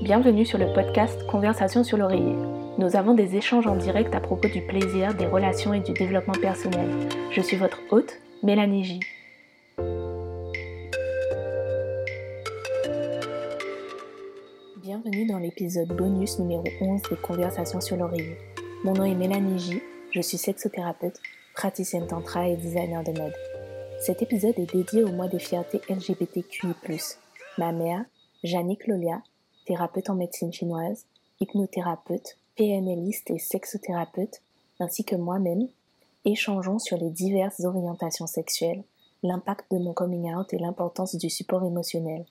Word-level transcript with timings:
Bienvenue 0.00 0.46
sur 0.46 0.58
le 0.58 0.72
podcast 0.72 1.26
Conversation 1.26 1.82
sur 1.82 1.98
l'oreiller. 1.98 2.36
Nous 2.78 2.94
avons 2.94 3.14
des 3.14 3.34
échanges 3.34 3.66
en 3.66 3.74
direct 3.74 4.14
à 4.14 4.20
propos 4.20 4.46
du 4.46 4.62
plaisir, 4.62 5.12
des 5.14 5.26
relations 5.26 5.74
et 5.74 5.80
du 5.80 5.92
développement 5.92 6.34
personnel. 6.40 6.88
Je 7.32 7.40
suis 7.40 7.56
votre 7.56 7.80
hôte, 7.90 8.20
Mélanie 8.44 8.84
J. 8.84 9.00
Bienvenue 14.76 15.26
dans 15.26 15.38
l'épisode 15.38 15.88
bonus 15.88 16.38
numéro 16.38 16.64
11 16.80 17.02
des 17.10 17.16
Conversations 17.16 17.80
sur 17.80 17.96
l'oreiller. 17.96 18.38
Mon 18.84 18.94
nom 18.94 19.04
est 19.04 19.16
Mélanie 19.16 19.58
J. 19.58 19.82
Je 20.12 20.20
suis 20.20 20.38
sexothérapeute, 20.38 21.20
praticienne 21.54 22.06
tantra 22.06 22.46
et 22.46 22.56
designer 22.56 23.02
de 23.02 23.18
mode. 23.20 23.34
Cet 23.98 24.22
épisode 24.22 24.56
est 24.58 24.72
dédié 24.72 25.02
au 25.02 25.10
mois 25.10 25.26
des 25.26 25.40
fiertés 25.40 25.80
LGBTQI+. 25.90 26.68
Ma 27.58 27.72
mère, 27.72 28.04
Jannick 28.44 28.86
Lolia, 28.86 29.22
thérapeute 29.68 30.08
en 30.08 30.14
médecine 30.14 30.50
chinoise, 30.50 31.04
hypnothérapeute, 31.40 32.38
PNListe 32.56 33.30
et 33.30 33.38
sexothérapeute, 33.38 34.40
ainsi 34.80 35.04
que 35.04 35.14
moi-même, 35.14 35.68
échangeons 36.24 36.78
sur 36.78 36.96
les 36.96 37.10
diverses 37.10 37.60
orientations 37.60 38.26
sexuelles, 38.26 38.82
l'impact 39.22 39.70
de 39.70 39.76
mon 39.78 39.92
coming 39.92 40.34
out 40.34 40.54
et 40.54 40.58
l'importance 40.58 41.16
du 41.16 41.28
support 41.28 41.66
émotionnel. 41.66 42.24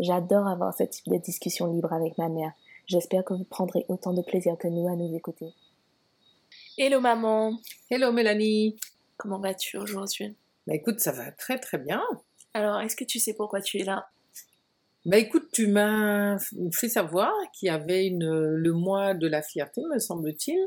J'adore 0.00 0.48
avoir 0.48 0.74
ce 0.74 0.82
type 0.82 1.08
de 1.08 1.18
discussion 1.18 1.72
libre 1.72 1.92
avec 1.92 2.18
ma 2.18 2.28
mère. 2.28 2.52
J'espère 2.88 3.24
que 3.24 3.34
vous 3.34 3.44
prendrez 3.44 3.84
autant 3.88 4.12
de 4.12 4.22
plaisir 4.22 4.58
que 4.58 4.66
nous 4.66 4.88
à 4.88 4.96
nous 4.96 5.14
écouter. 5.14 5.52
Hello 6.76 7.00
maman, 7.00 7.56
Hello 7.90 8.10
Mélanie. 8.10 8.76
comment 9.16 9.38
vas-tu 9.38 9.76
aujourd'hui? 9.78 10.34
Bah 10.66 10.74
écoute, 10.74 10.98
ça 10.98 11.12
va 11.12 11.30
très 11.30 11.58
très 11.58 11.78
bien. 11.78 12.02
Alors, 12.54 12.80
est-ce 12.80 12.96
que 12.96 13.04
tu 13.04 13.20
sais 13.20 13.34
pourquoi 13.34 13.60
tu 13.60 13.78
es 13.78 13.84
là? 13.84 14.08
Bah 15.06 15.16
écoute, 15.16 15.48
tu 15.52 15.66
m'as 15.66 16.36
fait 16.72 16.90
savoir 16.90 17.32
qu'il 17.54 17.68
y 17.68 17.70
avait 17.70 18.06
une, 18.06 18.28
le 18.28 18.72
mois 18.72 19.14
de 19.14 19.26
la 19.26 19.40
fierté, 19.40 19.80
me 19.90 19.98
semble-t-il, 19.98 20.58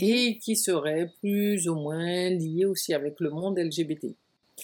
et 0.00 0.38
qui 0.38 0.56
serait 0.56 1.12
plus 1.20 1.68
ou 1.68 1.74
moins 1.74 2.30
lié 2.30 2.64
aussi 2.64 2.94
avec 2.94 3.20
le 3.20 3.28
monde 3.28 3.58
LGBT. 3.58 4.06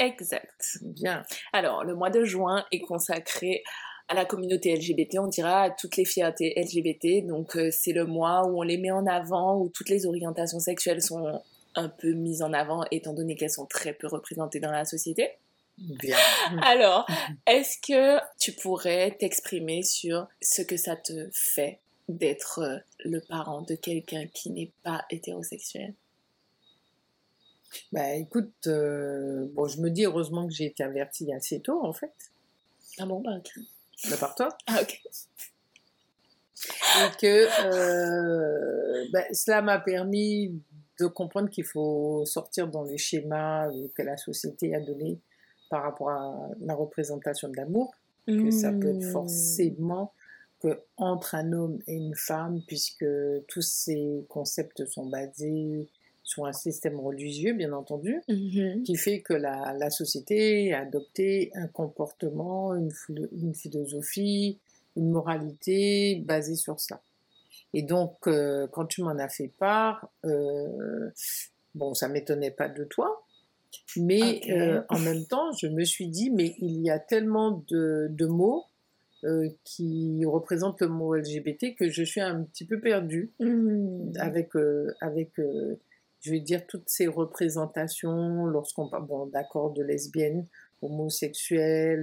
Exact. 0.01 0.78
Bien. 0.83 1.23
Alors, 1.53 1.84
le 1.84 1.95
mois 1.95 2.09
de 2.09 2.25
juin 2.25 2.65
est 2.73 2.81
consacré 2.81 3.62
à 4.09 4.15
la 4.15 4.25
communauté 4.25 4.75
LGBT, 4.75 5.19
on 5.19 5.28
dira 5.28 5.62
à 5.62 5.71
toutes 5.71 5.97
les 5.97 6.05
fiertés 6.05 6.55
LGBT. 6.56 7.27
Donc, 7.27 7.56
euh, 7.56 7.69
c'est 7.71 7.93
le 7.93 8.05
mois 8.06 8.47
où 8.47 8.59
on 8.59 8.62
les 8.62 8.77
met 8.77 8.91
en 8.91 9.06
avant, 9.06 9.59
où 9.59 9.69
toutes 9.69 9.89
les 9.89 10.06
orientations 10.06 10.61
sexuelles 10.61 11.03
sont 11.03 11.41
un 11.75 11.89
peu 11.89 12.12
mises 12.12 12.43
en 12.43 12.53
avant, 12.53 12.84
étant 12.91 13.15
donné 13.15 13.34
qu'elles 13.34 13.50
sont 13.50 13.67
très 13.67 13.93
peu 13.93 14.06
représentées 14.06 14.61
dans 14.61 14.71
la 14.71 14.84
société. 14.84 15.31
Bien. 15.78 16.17
Alors, 16.62 17.06
est-ce 17.47 17.78
que 17.80 18.20
tu 18.39 18.53
pourrais 18.53 19.17
t'exprimer 19.19 19.83
sur 19.83 20.28
ce 20.41 20.62
que 20.62 20.77
ça 20.77 20.97
te 20.97 21.28
fait 21.33 21.81
d'être 22.08 22.61
euh, 22.61 22.78
le 23.05 23.20
parent 23.20 23.62
de 23.62 23.75
quelqu'un 23.75 24.27
qui 24.28 24.50
n'est 24.50 24.72
pas 24.83 25.05
hétérosexuel? 25.11 25.94
Bah 27.92 28.12
écoute, 28.12 28.53
euh, 28.69 29.48
bon, 29.53 29.66
je 29.66 29.81
me 29.81 29.91
dis 29.91 30.05
heureusement 30.05 30.47
que 30.47 30.53
j'ai 30.55 30.66
été 30.66 30.84
avertie 30.84 31.33
assez 31.33 31.61
tôt 31.61 31.84
en 31.84 31.92
fait, 31.92 32.12
Ah 32.98 33.06
bon, 33.06 33.20
bah 33.20 33.33
ok. 33.38 33.50
de 34.11 34.16
par 34.16 34.34
toi, 34.36 34.48
Ah 34.69 34.78
ok. 34.81 35.00
et 36.97 37.16
que 37.20 37.48
euh, 37.66 39.09
bah, 39.12 39.25
cela 39.33 39.61
m'a 39.61 39.81
permis 39.81 40.62
de 41.00 41.06
comprendre 41.06 41.50
qu'il 41.50 41.64
faut 41.64 42.25
sortir 42.27 42.69
dans 42.69 42.84
les 42.84 42.97
schémas 42.98 43.69
que 43.97 44.03
la 44.03 44.16
société 44.16 44.72
a 44.77 44.81
donnés 44.81 45.19
par 45.70 45.83
rapport 45.83 46.11
à 46.11 46.48
la 46.61 46.75
représentation 46.75 47.48
de 47.48 47.57
l'amour. 47.57 47.95
que 48.27 48.51
ça 48.51 48.73
peut 48.73 48.89
être 48.89 49.05
forcément 49.12 50.12
que 50.61 50.81
entre 50.97 51.34
un 51.34 51.53
homme 51.53 51.79
et 51.87 51.93
une 51.95 52.15
femme, 52.15 52.62
puisque 52.67 53.05
tous 53.48 53.61
ces 53.61 54.25
concepts 54.31 54.87
sont 54.87 55.05
basés 55.06 55.89
sur 56.23 56.47
un 56.47 56.55
système 56.55 56.98
religieux, 56.98 57.53
bien 57.53 57.75
entendu, 57.75 58.22
Mhm. 58.28 58.83
qui 58.83 58.97
fait 58.97 59.21
que 59.21 59.34
la, 59.34 59.75
la 59.78 59.91
société 59.91 60.72
a 60.72 60.81
adopté 60.81 61.50
un 61.55 61.67
comportement, 61.67 62.75
une 62.75 63.55
philosophie, 63.55 64.59
une 64.97 65.11
moralité 65.11 66.22
basée 66.25 66.56
sur 66.56 66.81
ça. 66.81 67.03
Et 67.75 67.83
donc, 67.83 68.27
euh, 68.27 68.67
quand 68.69 68.87
tu 68.87 69.03
m'en 69.03 69.19
as 69.19 69.28
fait 69.28 69.49
part, 69.59 70.09
euh, 70.25 71.11
bon, 71.75 71.93
ça 71.93 72.09
m'étonnait 72.09 72.53
pas 72.53 72.69
de 72.71 72.84
toi, 72.84 73.24
mais 73.97 74.41
euh, 74.51 74.83
en 74.89 74.99
même 74.99 75.25
temps, 75.27 75.53
je 75.53 75.67
me 75.67 75.85
suis 75.85 76.09
dit, 76.09 76.31
mais 76.31 76.55
il 76.59 76.81
y 76.81 76.91
a 76.91 76.99
tellement 76.99 77.65
de, 77.69 78.09
de 78.11 78.27
mots 78.27 78.65
euh, 79.25 79.49
qui 79.65 80.25
représentent 80.25 80.81
le 80.83 80.89
mot 80.89 81.15
LGBT 81.15 81.75
que 81.77 81.89
je 81.89 82.03
suis 82.03 82.21
un 82.21 82.43
petit 82.45 82.67
peu 82.67 82.81
perdue 82.81 83.33
Mhm. 83.41 84.12
avec, 84.19 84.55
euh, 84.57 84.93
avec 85.01 85.31
je 86.25 86.31
vais 86.31 86.41
dire, 86.41 86.67
toutes 86.67 86.89
ces 86.89 87.07
représentations 87.07 88.47
lorsqu'on 88.47 88.89
parle, 88.89 89.07
bon, 89.07 89.27
d'accord, 89.27 89.73
de 89.73 89.83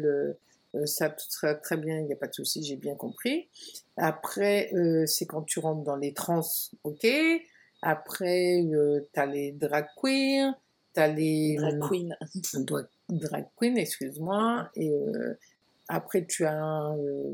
euh, 0.06 0.34
euh, 0.76 0.86
ça 0.86 1.10
tout 1.10 1.26
sera 1.30 1.56
très 1.56 1.76
bien, 1.76 2.00
il 2.00 2.06
n'y 2.06 2.14
a 2.14 2.16
pas 2.16 2.28
de 2.28 2.34
souci, 2.34 2.64
j'ai 2.64 2.76
bien 2.76 2.96
compris. 2.96 3.50
Après, 3.98 4.72
c'est 5.06 5.26
quand 5.26 5.42
tu 5.42 5.60
rentres 5.60 5.84
dans 5.84 5.96
les 5.96 6.14
trans, 6.14 6.42
ok. 6.84 7.08
Après, 7.82 8.64
euh, 8.64 9.10
t'as 9.12 9.26
les 9.26 9.52
drag 9.52 9.88
queens, 10.00 10.56
t'as 10.94 11.08
les 11.08 11.56
Drag 11.58 11.80
queen. 11.90 12.18
Dra- 12.66 12.88
drag 13.10 13.46
queen, 13.58 13.78
excuse-moi, 13.78 14.70
et 14.76 14.90
euh, 14.92 15.34
après 15.88 16.26
tu 16.26 16.46
as 16.46 16.94
euh, 16.94 17.32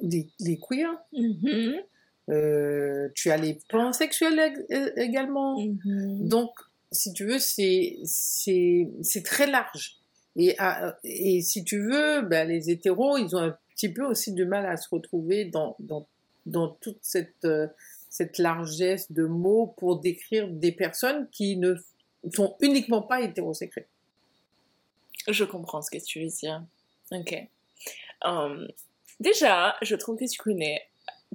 les, 0.00 0.28
les 0.40 0.58
queers, 0.58 0.98
Mhm. 1.12 1.74
euh, 2.30 3.08
tu 3.14 3.30
as 3.30 3.36
les 3.36 3.58
pansexuels 3.68 4.34
ég- 4.36 4.66
euh, 4.72 4.90
également. 4.96 5.58
Mhm. 5.60 6.28
Donc, 6.28 6.50
si 6.92 7.12
tu 7.12 7.24
veux, 7.26 7.38
c'est 7.38 7.96
très 9.24 9.46
large. 9.50 9.96
Et, 10.36 10.54
à- 10.58 10.98
et 11.02 11.40
si 11.40 11.64
tu 11.64 11.80
veux, 11.80 12.20
ben, 12.22 12.46
les 12.46 12.70
hétéros, 12.70 13.16
ils 13.16 13.34
ont 13.34 13.40
un 13.40 13.56
petit 13.74 13.88
peu 13.92 14.04
aussi 14.04 14.32
du 14.32 14.44
mal 14.44 14.66
à 14.66 14.76
se 14.76 14.88
retrouver 14.90 15.46
dans, 15.46 15.76
dans, 15.80 16.06
dans 16.44 16.68
toute 16.80 16.98
cette, 17.00 17.44
euh, 17.44 17.66
cette 18.10 18.38
largesse 18.38 19.10
de 19.12 19.24
mots 19.24 19.74
pour 19.78 19.98
décrire 20.00 20.48
des 20.50 20.72
personnes 20.72 21.28
qui 21.32 21.56
ne 21.56 21.74
sont 22.34 22.56
uniquement 22.60 23.02
pas 23.02 23.20
hétérosexuelles. 23.20 23.88
Je 25.28 25.44
comprends 25.44 25.82
ce 25.82 25.90
que 25.90 26.02
tu 26.04 26.20
veux 26.20 26.28
dire. 26.28 26.64
Ok. 27.12 27.34
Hum, 28.22 28.66
déjà, 29.20 29.76
je 29.82 29.94
trouve 29.96 30.16
que 30.18 30.28
tu 30.30 30.38
connais 30.38 30.82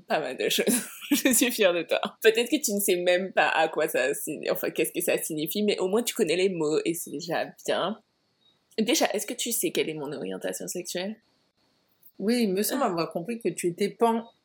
pas 0.07 0.19
mal 0.19 0.38
de 0.38 0.50
choses. 0.50 0.66
je 1.12 1.34
suis 1.34 1.52
fière 1.52 1.74
de 1.74 1.84
toi. 1.84 2.00
Peut-être 2.22 2.50
que 2.50 2.62
tu 2.62 2.74
ne 2.74 2.79
sais 2.79 2.97
même 2.97 3.31
pas 3.34 3.50
à 3.50 3.68
quoi 3.68 3.88
ça 3.88 4.13
signifie, 4.13 4.50
enfin 4.50 4.69
qu'est-ce 4.69 4.91
que 4.91 5.02
ça 5.02 5.18
signifie, 5.22 5.63
mais 5.63 5.78
au 5.79 5.88
moins 5.88 6.03
tu 6.03 6.13
connais 6.13 6.35
les 6.35 6.50
mots 6.50 6.79
et 6.85 6.94
c'est 6.94 7.12
déjà 7.12 7.46
bien. 7.66 8.02
Déjà, 8.78 9.06
est-ce 9.13 9.28
que 9.28 9.34
tu 9.34 9.52
sais 9.52 9.72
quelle 9.72 9.90
est 9.90 9.96
mon 9.96 10.12
orientation 10.12 10.68
sexuelle? 10.68 11.18
Oui, 12.19 12.44
il 12.44 12.53
me 12.53 12.63
semble 12.63 12.84
avoir 12.84 13.12
compris 13.12 13.40
que 13.40 13.50
tu 13.50 13.68
étais 13.68 13.90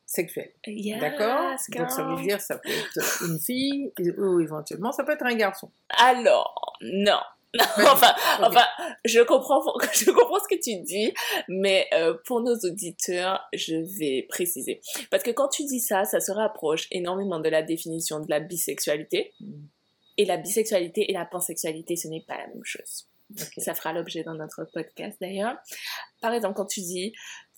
pansexuel. 0.07 0.53
Yes, 0.67 1.01
D'accord 1.01 1.57
Donc 1.71 1.91
ça 1.91 2.05
veut 2.05 2.23
dire 2.23 2.41
ça 2.41 2.59
peut 2.59 2.71
être 2.71 3.23
une 3.23 3.39
fille 3.39 3.93
ou 4.19 4.41
éventuellement 4.41 4.93
ça 4.93 5.05
peut 5.05 5.13
être 5.13 5.27
un 5.27 5.35
garçon. 5.35 5.71
Alors, 5.99 6.77
non. 6.81 7.19
Ouais, 7.79 7.85
enfin, 7.87 8.15
enfin, 8.43 8.67
je 9.07 9.21
comprends, 9.21 9.63
je 9.95 10.11
comprends 10.11 10.41
ce 10.41 10.55
que 10.55 10.61
tu 10.61 10.83
dis, 10.83 11.15
mais 11.49 11.87
euh, 11.95 12.15
pour 12.27 12.43
nos 12.43 12.55
auditeurs, 12.55 13.49
je 13.55 13.77
vais 13.99 14.27
préciser. 14.29 14.83
Parce 15.11 15.23
que 15.23 15.31
quand 15.31 15.49
tu 15.49 15.65
dis 15.65 15.81
ça, 15.81 16.05
ça 16.05 16.21
se 16.21 16.33
rapproche 16.33 16.87
énormément 16.91 17.41
de 17.41 17.49
la 17.49 17.63
définition 17.63 18.21
de 18.21 18.29
la 18.29 18.41
bisexualité. 18.41 19.33
Mm. 19.41 19.55
Et 20.19 20.25
la 20.27 20.37
bisexualité 20.37 21.11
et 21.11 21.15
la 21.15 21.25
pansexualité, 21.25 21.97
ce 21.97 22.09
n'est 22.09 22.25
pas 22.27 22.37
la 22.37 22.47
même 22.49 22.65
chose. 22.65 23.09
Ça 23.57 23.75
fera 23.75 23.95
l'objet 23.95 24.23
dans 24.23 24.35
notre 24.35 24.65
podcast 24.73 25.17
d'ailleurs. 25.21 25.57
Par 26.21 26.35
exemple, 26.35 26.57
quand 26.57 26.67
tu 26.67 26.81
dis 26.81 27.13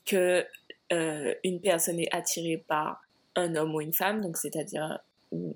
que 0.07 0.47
euh, 0.93 1.35
une 1.45 1.61
personne 1.61 1.99
est 2.01 2.13
attirée 2.15 2.65
par 2.67 3.03
un 3.37 3.55
homme 3.57 3.75
ou 3.75 3.81
une 3.81 3.93
femme, 3.93 4.21
donc 4.21 4.37
c'est-à-dire 4.37 4.99
euh, 5.33 5.53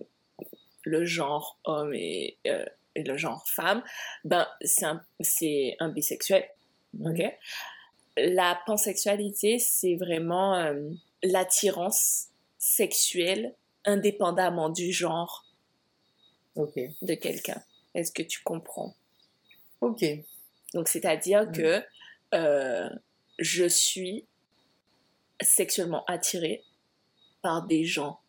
le 0.84 1.04
genre 1.04 1.58
homme 1.64 1.94
et, 1.94 2.36
euh, 2.46 2.64
et 2.94 3.02
le 3.02 3.16
genre 3.16 3.44
femme, 3.48 3.82
ben 4.24 4.46
c'est 4.60 4.84
un, 4.84 5.02
c'est 5.20 5.76
un 5.80 5.88
bisexuel. 5.88 6.44
Ok? 7.04 7.22
La 8.16 8.60
pansexualité, 8.66 9.58
c'est 9.58 9.96
vraiment 9.96 10.54
euh, 10.56 10.90
l'attirance 11.22 12.28
sexuelle 12.58 13.54
indépendamment 13.84 14.68
du 14.68 14.92
genre 14.92 15.44
Ok. 16.54 16.78
de 17.00 17.14
quelqu'un. 17.14 17.62
Est-ce 17.94 18.12
que 18.12 18.22
tu 18.22 18.42
comprends? 18.42 18.94
Ok. 19.80 20.04
Donc, 20.74 20.88
c'est-à 20.88 21.16
dire 21.16 21.48
Mm. 21.48 21.52
que 21.52 21.82
euh, 22.34 22.90
je 23.38 23.64
suis 23.66 24.26
sexuellement 25.40 26.04
attirée 26.06 26.64
par 27.42 27.66
des 27.66 27.84
gens. 27.84 28.20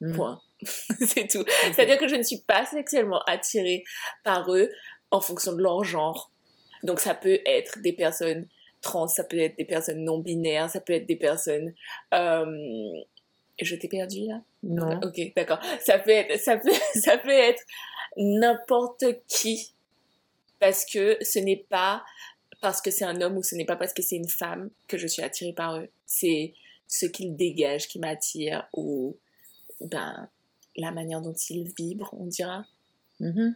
Mm. 0.00 0.14
Point. 0.14 0.40
c'est 0.62 1.26
tout. 1.26 1.44
C'est-à-dire 1.72 1.98
que 1.98 2.08
je 2.08 2.16
ne 2.16 2.22
suis 2.22 2.38
pas 2.38 2.66
sexuellement 2.66 3.22
attirée 3.26 3.84
par 4.24 4.52
eux 4.54 4.70
en 5.10 5.20
fonction 5.20 5.52
de 5.52 5.62
leur 5.62 5.84
genre. 5.84 6.30
Donc, 6.82 7.00
ça 7.00 7.14
peut 7.14 7.40
être 7.46 7.80
des 7.80 7.92
personnes 7.92 8.46
trans, 8.80 9.08
ça 9.08 9.24
peut 9.24 9.38
être 9.38 9.56
des 9.56 9.64
personnes 9.64 10.04
non 10.04 10.18
binaires, 10.18 10.70
ça 10.70 10.80
peut 10.80 10.94
être 10.94 11.06
des 11.06 11.16
personnes. 11.16 11.74
Euh, 12.14 12.92
je 13.60 13.76
t'ai 13.76 13.88
perdu 13.88 14.26
là? 14.26 14.40
Non. 14.62 15.00
Ok, 15.02 15.20
d'accord. 15.36 15.60
Ça 15.80 15.98
peut 15.98 16.10
être, 16.10 16.38
ça 16.40 16.56
peut, 16.56 16.72
ça 16.94 17.18
peut 17.18 17.30
être 17.30 17.62
n'importe 18.16 19.04
qui 19.28 19.74
parce 20.58 20.84
que 20.84 21.16
ce 21.22 21.38
n'est 21.38 21.64
pas 21.68 22.04
parce 22.60 22.80
que 22.80 22.90
c'est 22.90 23.04
un 23.04 23.20
homme 23.20 23.36
ou 23.36 23.42
ce 23.42 23.54
n'est 23.54 23.64
pas 23.64 23.76
parce 23.76 23.92
que 23.92 24.02
c'est 24.02 24.16
une 24.16 24.28
femme 24.28 24.70
que 24.86 24.98
je 24.98 25.06
suis 25.06 25.22
attirée 25.22 25.52
par 25.52 25.76
eux. 25.78 25.88
C'est 26.06 26.54
ce 26.86 27.06
qu'ils 27.06 27.36
dégagent 27.36 27.88
qui 27.88 27.98
m'attire 27.98 28.68
ou 28.74 29.16
ben 29.80 30.28
la 30.76 30.92
manière 30.92 31.20
dont 31.20 31.34
ils 31.48 31.72
vibrent, 31.76 32.14
on 32.18 32.26
dira. 32.26 32.64
Mhm. 33.20 33.54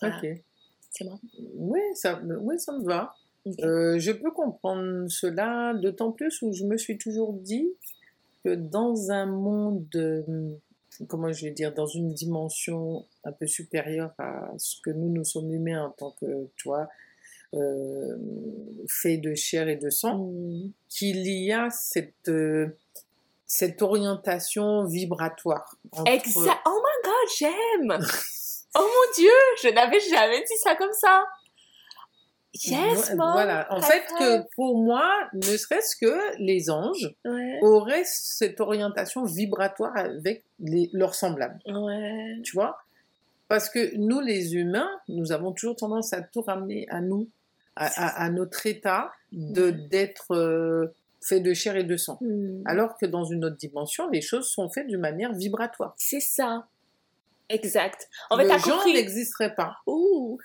Voilà. 0.00 0.18
Ok. 0.18 0.42
C'est 0.90 1.04
bon. 1.04 1.18
Oui, 1.54 1.80
ça, 1.94 2.20
oui, 2.40 2.58
ça 2.58 2.72
me 2.72 2.84
va. 2.84 3.14
Euh, 3.60 3.98
je 3.98 4.12
peux 4.12 4.30
comprendre 4.30 5.06
cela, 5.08 5.72
d'autant 5.74 6.12
plus 6.12 6.42
où 6.42 6.52
je 6.52 6.64
me 6.64 6.76
suis 6.76 6.98
toujours 6.98 7.32
dit 7.32 7.68
que 8.44 8.54
dans 8.54 9.10
un 9.10 9.26
monde, 9.26 9.86
euh, 9.94 10.56
comment 11.08 11.32
je 11.32 11.46
vais 11.46 11.52
dire, 11.52 11.72
dans 11.72 11.86
une 11.86 12.12
dimension 12.12 13.06
un 13.24 13.32
peu 13.32 13.46
supérieure 13.46 14.12
à 14.18 14.52
ce 14.58 14.76
que 14.82 14.90
nous, 14.90 15.08
nous 15.08 15.24
sommes 15.24 15.50
humains 15.52 15.84
en 15.86 15.90
tant 15.90 16.10
que, 16.12 16.48
toi, 16.56 16.88
euh, 17.54 18.16
fait 18.88 19.16
de 19.18 19.34
chair 19.34 19.68
et 19.68 19.76
de 19.76 19.90
sang, 19.90 20.18
Mm. 20.18 20.70
qu'il 20.88 21.26
y 21.26 21.52
a 21.52 21.68
cette, 21.70 22.28
euh, 22.28 22.76
cette 23.46 23.82
orientation 23.82 24.84
vibratoire. 24.84 25.76
entre- 25.92 26.10
Exact. 26.12 26.60
Oh 26.66 26.80
my 26.82 27.04
god, 27.04 27.28
j'aime. 27.38 27.98
oh 28.76 28.80
mon 28.80 29.12
dieu, 29.16 29.30
je 29.62 29.68
n'avais 29.74 30.00
jamais 30.00 30.40
dit 30.40 30.56
ça 30.62 30.74
comme 30.76 30.92
ça. 30.92 31.24
Yes, 32.64 33.10
mom. 33.14 33.30
Voilà. 33.32 33.66
En 33.72 33.80
fait, 33.80 34.02
que 34.18 34.42
pour 34.56 34.76
moi, 34.82 35.08
ne 35.34 35.40
serait-ce 35.56 35.94
que 35.96 36.36
les 36.42 36.68
anges 36.68 37.14
Ouais. 37.24 37.58
auraient 37.62 38.02
cette 38.04 38.60
orientation 38.60 39.24
vibratoire 39.24 39.96
avec 39.96 40.42
les, 40.58 40.90
leurs 40.92 41.14
semblables. 41.14 41.60
Ouais. 41.66 42.40
Tu 42.44 42.52
vois? 42.54 42.76
Parce 43.46 43.68
que 43.70 43.94
nous, 43.96 44.20
les 44.20 44.54
humains, 44.56 44.90
nous 45.08 45.30
avons 45.32 45.52
toujours 45.52 45.76
tendance 45.76 46.12
à 46.12 46.22
tout 46.22 46.42
ramener 46.42 46.86
à 46.90 47.00
nous, 47.00 47.28
à, 47.76 47.86
à- 47.86 48.24
à 48.24 48.30
notre 48.30 48.66
état 48.66 49.12
de 49.32 49.70
d'être 49.70 50.34
euh, 50.34 50.94
fait 51.22 51.40
de 51.40 51.52
chair 51.54 51.76
et 51.76 51.84
de 51.84 51.96
sang. 51.96 52.18
Mm. 52.20 52.62
Alors 52.66 52.96
que 52.96 53.06
dans 53.06 53.24
une 53.24 53.44
autre 53.44 53.56
dimension, 53.56 54.08
les 54.10 54.20
choses 54.22 54.48
sont 54.48 54.68
faites 54.70 54.86
d'une 54.86 55.00
manière 55.00 55.32
vibratoire. 55.32 55.94
C'est 55.96 56.20
ça. 56.20 56.66
Exact. 57.48 58.08
En 58.30 58.36
fait, 58.36 58.44
Le 58.44 58.58
genre 58.58 58.84
n'existerait 58.86 59.54
pas. 59.54 59.76
Ouh, 59.86 60.38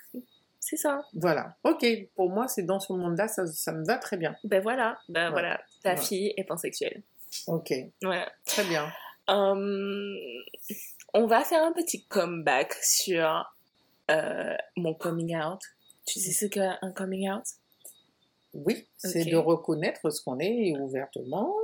c'est 0.58 0.76
ça. 0.76 1.04
Voilà. 1.14 1.56
Ok, 1.62 1.86
pour 2.16 2.30
moi, 2.30 2.48
c'est 2.48 2.64
dans 2.64 2.80
ce 2.80 2.92
monde-là, 2.92 3.28
ça, 3.28 3.46
ça 3.46 3.72
me 3.72 3.84
va 3.84 3.96
très 3.98 4.16
bien. 4.16 4.34
Ben 4.44 4.60
voilà, 4.60 4.98
ben 5.08 5.30
voilà. 5.30 5.60
Ta 5.84 5.96
fille 5.96 6.34
est 6.36 6.44
pansexuelle. 6.44 7.02
Ok, 7.46 7.72
Voilà. 8.02 8.28
très 8.44 8.64
bien. 8.64 8.86
Hum, 9.28 10.16
on 11.14 11.26
va 11.26 11.44
faire 11.44 11.62
un 11.64 11.72
petit 11.72 12.04
comeback 12.06 12.74
sur 12.82 13.52
euh, 14.10 14.56
mon 14.76 14.94
coming 14.94 15.36
out. 15.36 15.60
Tu 16.06 16.20
sais 16.20 16.32
ce 16.32 16.46
qu'est 16.46 16.68
un 16.82 16.92
coming 16.92 17.28
out? 17.30 17.44
Oui, 18.54 18.86
c'est 18.96 19.24
de 19.24 19.36
reconnaître 19.36 20.08
ce 20.10 20.22
qu'on 20.22 20.38
est 20.38 20.72
ouvertement, 20.78 21.54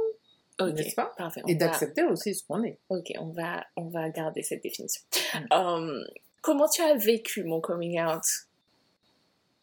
n'est-ce 0.60 0.94
pas? 0.94 1.12
parfait. 1.16 1.42
Et 1.48 1.54
va- 1.54 1.58
d'accepter 1.66 2.02
aussi 2.04 2.34
ce 2.34 2.44
qu'on 2.44 2.62
est. 2.62 2.78
Ok, 2.88 3.12
on 3.18 3.28
va, 3.30 3.64
on 3.76 3.88
va 3.88 4.10
garder 4.10 4.42
cette 4.42 4.62
définition. 4.62 5.00
Mm. 5.34 5.54
Hum, 5.54 6.04
comment 6.42 6.68
tu 6.68 6.82
as 6.82 6.94
vécu 6.96 7.44
mon 7.44 7.60
coming 7.60 8.00
out? 8.02 8.22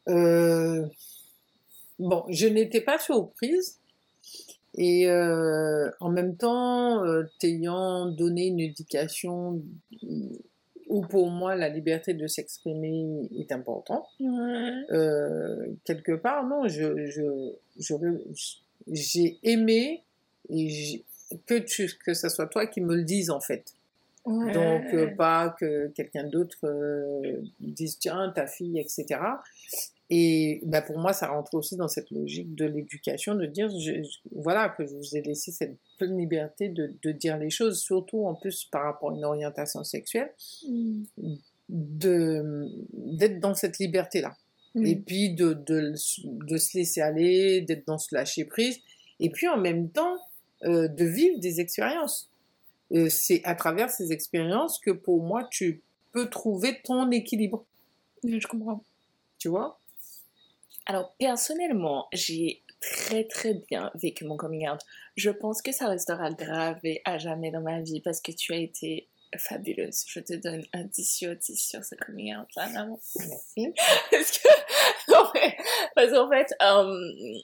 Euh, 0.07 0.87
Bon, 1.99 2.23
je 2.29 2.47
n'étais 2.47 2.79
pas 2.81 2.97
surprise. 2.97 3.77
Et 4.75 5.09
euh, 5.09 5.91
en 5.99 6.09
même 6.09 6.37
temps, 6.37 7.03
euh, 7.03 7.23
t'ayant 7.39 8.05
donné 8.05 8.47
une 8.47 8.61
éducation 8.61 9.61
où 10.89 11.01
pour 11.01 11.30
moi 11.30 11.56
la 11.56 11.69
liberté 11.69 12.13
de 12.13 12.27
s'exprimer 12.27 13.30
est 13.38 13.51
importante, 13.51 14.07
euh, 14.19 15.68
quelque 15.86 16.13
part, 16.13 16.45
non, 16.45 16.68
je, 16.68 17.53
j'ai 18.88 19.39
aimé 19.44 20.03
et 20.50 21.06
que, 21.45 21.59
tu, 21.59 21.89
que 22.03 22.13
ce 22.13 22.27
soit 22.27 22.47
toi 22.47 22.65
qui 22.65 22.81
me 22.81 22.95
le 22.95 23.03
dise 23.03 23.30
en 23.30 23.39
fait. 23.39 23.74
Ouais. 24.25 24.51
Donc, 24.51 24.94
euh, 24.94 25.15
pas 25.15 25.56
que 25.59 25.88
quelqu'un 25.89 26.25
d'autre 26.25 26.57
euh, 26.65 27.42
dise 27.59 28.00
tiens, 28.00 28.31
ta 28.35 28.47
fille, 28.47 28.80
etc. 28.80 29.19
Et 30.11 30.61
bah, 30.65 30.81
pour 30.81 30.97
moi, 30.97 31.13
ça 31.13 31.27
rentre 31.27 31.53
aussi 31.53 31.75
dans 31.75 31.88
cette 31.88 32.09
logique 32.09 32.56
de 32.56 32.65
l'éducation, 32.65 33.35
de 33.35 33.45
dire 33.45 33.69
je- 33.69 34.01
je- 34.01 34.19
voilà, 34.31 34.69
que 34.69 34.85
je 34.85 34.95
vous 34.95 35.15
ai 35.15 35.21
laissé 35.21 35.51
cette 35.51 35.77
pleine 36.00 36.17
liberté 36.17 36.69
de, 36.69 36.94
de 37.03 37.11
dire 37.11 37.38
les 37.38 37.51
choses, 37.51 37.79
surtout 37.79 38.25
en 38.25 38.33
plus 38.33 38.65
par 38.71 38.83
rapport 38.85 39.11
à 39.11 39.15
une 39.15 39.23
orientation 39.25 39.83
sexuelle, 39.83 40.31
Mm. 40.67 41.03
de 41.69 42.67
d'être 42.94 43.39
dans 43.39 43.53
cette 43.53 43.77
liberté-là. 43.79 44.35
Mm. 44.75 44.85
Et 44.85 44.95
puis 44.95 45.33
de, 45.35 45.53
de, 45.53 45.94
de 46.25 46.57
se 46.57 46.77
laisser 46.77 47.01
aller, 47.01 47.61
d'être 47.61 47.85
dans 47.85 47.97
ce 48.00 48.13
lâcher 48.15 48.45
prise, 48.45 48.79
et 49.19 49.29
puis 49.29 49.47
en 49.47 49.57
même 49.57 49.89
temps 49.89 50.17
euh, 50.63 50.88
de 50.88 51.06
vivre 51.06 51.39
des 51.39 51.59
expériences. 51.61 52.29
Euh, 52.91 53.07
c'est 53.09 53.41
à 53.45 53.53
travers 53.53 53.89
ces 53.91 54.11
expériences 54.11 54.79
que 54.79 54.89
pour 54.91 55.21
moi 55.23 55.47
tu 55.51 55.81
peux 56.11 56.27
trouver 56.29 56.79
ton 56.83 57.11
équilibre, 57.11 57.63
Je 58.23 58.45
comprends. 58.47 58.83
tu 59.38 59.47
vois? 59.50 59.79
Alors, 60.85 61.13
personnellement, 61.17 62.07
j'ai 62.13 62.63
très 62.81 63.25
très 63.25 63.53
bien 63.53 63.91
vécu 63.95 64.25
mon 64.25 64.37
coming 64.37 64.67
out. 64.69 64.79
Je 65.15 65.29
pense 65.29 65.61
que 65.61 65.71
ça 65.71 65.87
restera 65.87 66.31
gravé 66.31 67.01
à 67.05 67.17
jamais 67.17 67.51
dans 67.51 67.61
ma 67.61 67.81
vie 67.81 68.01
parce 68.01 68.21
que 68.21 68.31
tu 68.31 68.53
as 68.53 68.57
été 68.57 69.07
fabuleuse. 69.37 70.05
Je 70.07 70.19
te 70.19 70.33
donne 70.33 70.63
un 70.73 70.83
10 70.83 71.03
sur 71.03 71.35
10 71.35 71.55
sur 71.55 71.83
ce 71.83 71.95
coming 71.95 72.35
out 72.35 72.47
là, 72.55 72.69
maman. 72.69 72.99
Merci. 73.17 73.73
Parce 74.11 74.39
que, 74.39 74.47
parce 75.95 76.11
qu'en 76.11 76.29
fait, 76.29 76.53
euh, 76.61 77.39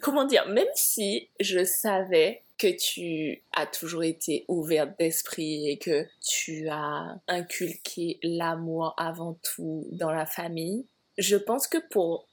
comment 0.00 0.24
dire, 0.24 0.46
même 0.48 0.68
si 0.74 1.28
je 1.40 1.64
savais 1.64 2.42
que 2.58 2.68
tu 2.76 3.42
as 3.52 3.66
toujours 3.66 4.02
été 4.02 4.44
ouverte 4.48 4.98
d'esprit 4.98 5.70
et 5.70 5.78
que 5.78 6.06
tu 6.26 6.68
as 6.68 7.18
inculqué 7.26 8.18
l'amour 8.22 8.94
avant 8.98 9.38
tout 9.42 9.86
dans 9.92 10.10
la 10.10 10.26
famille, 10.26 10.86
je 11.16 11.36
pense 11.36 11.66
que 11.66 11.78
pour 11.90 12.28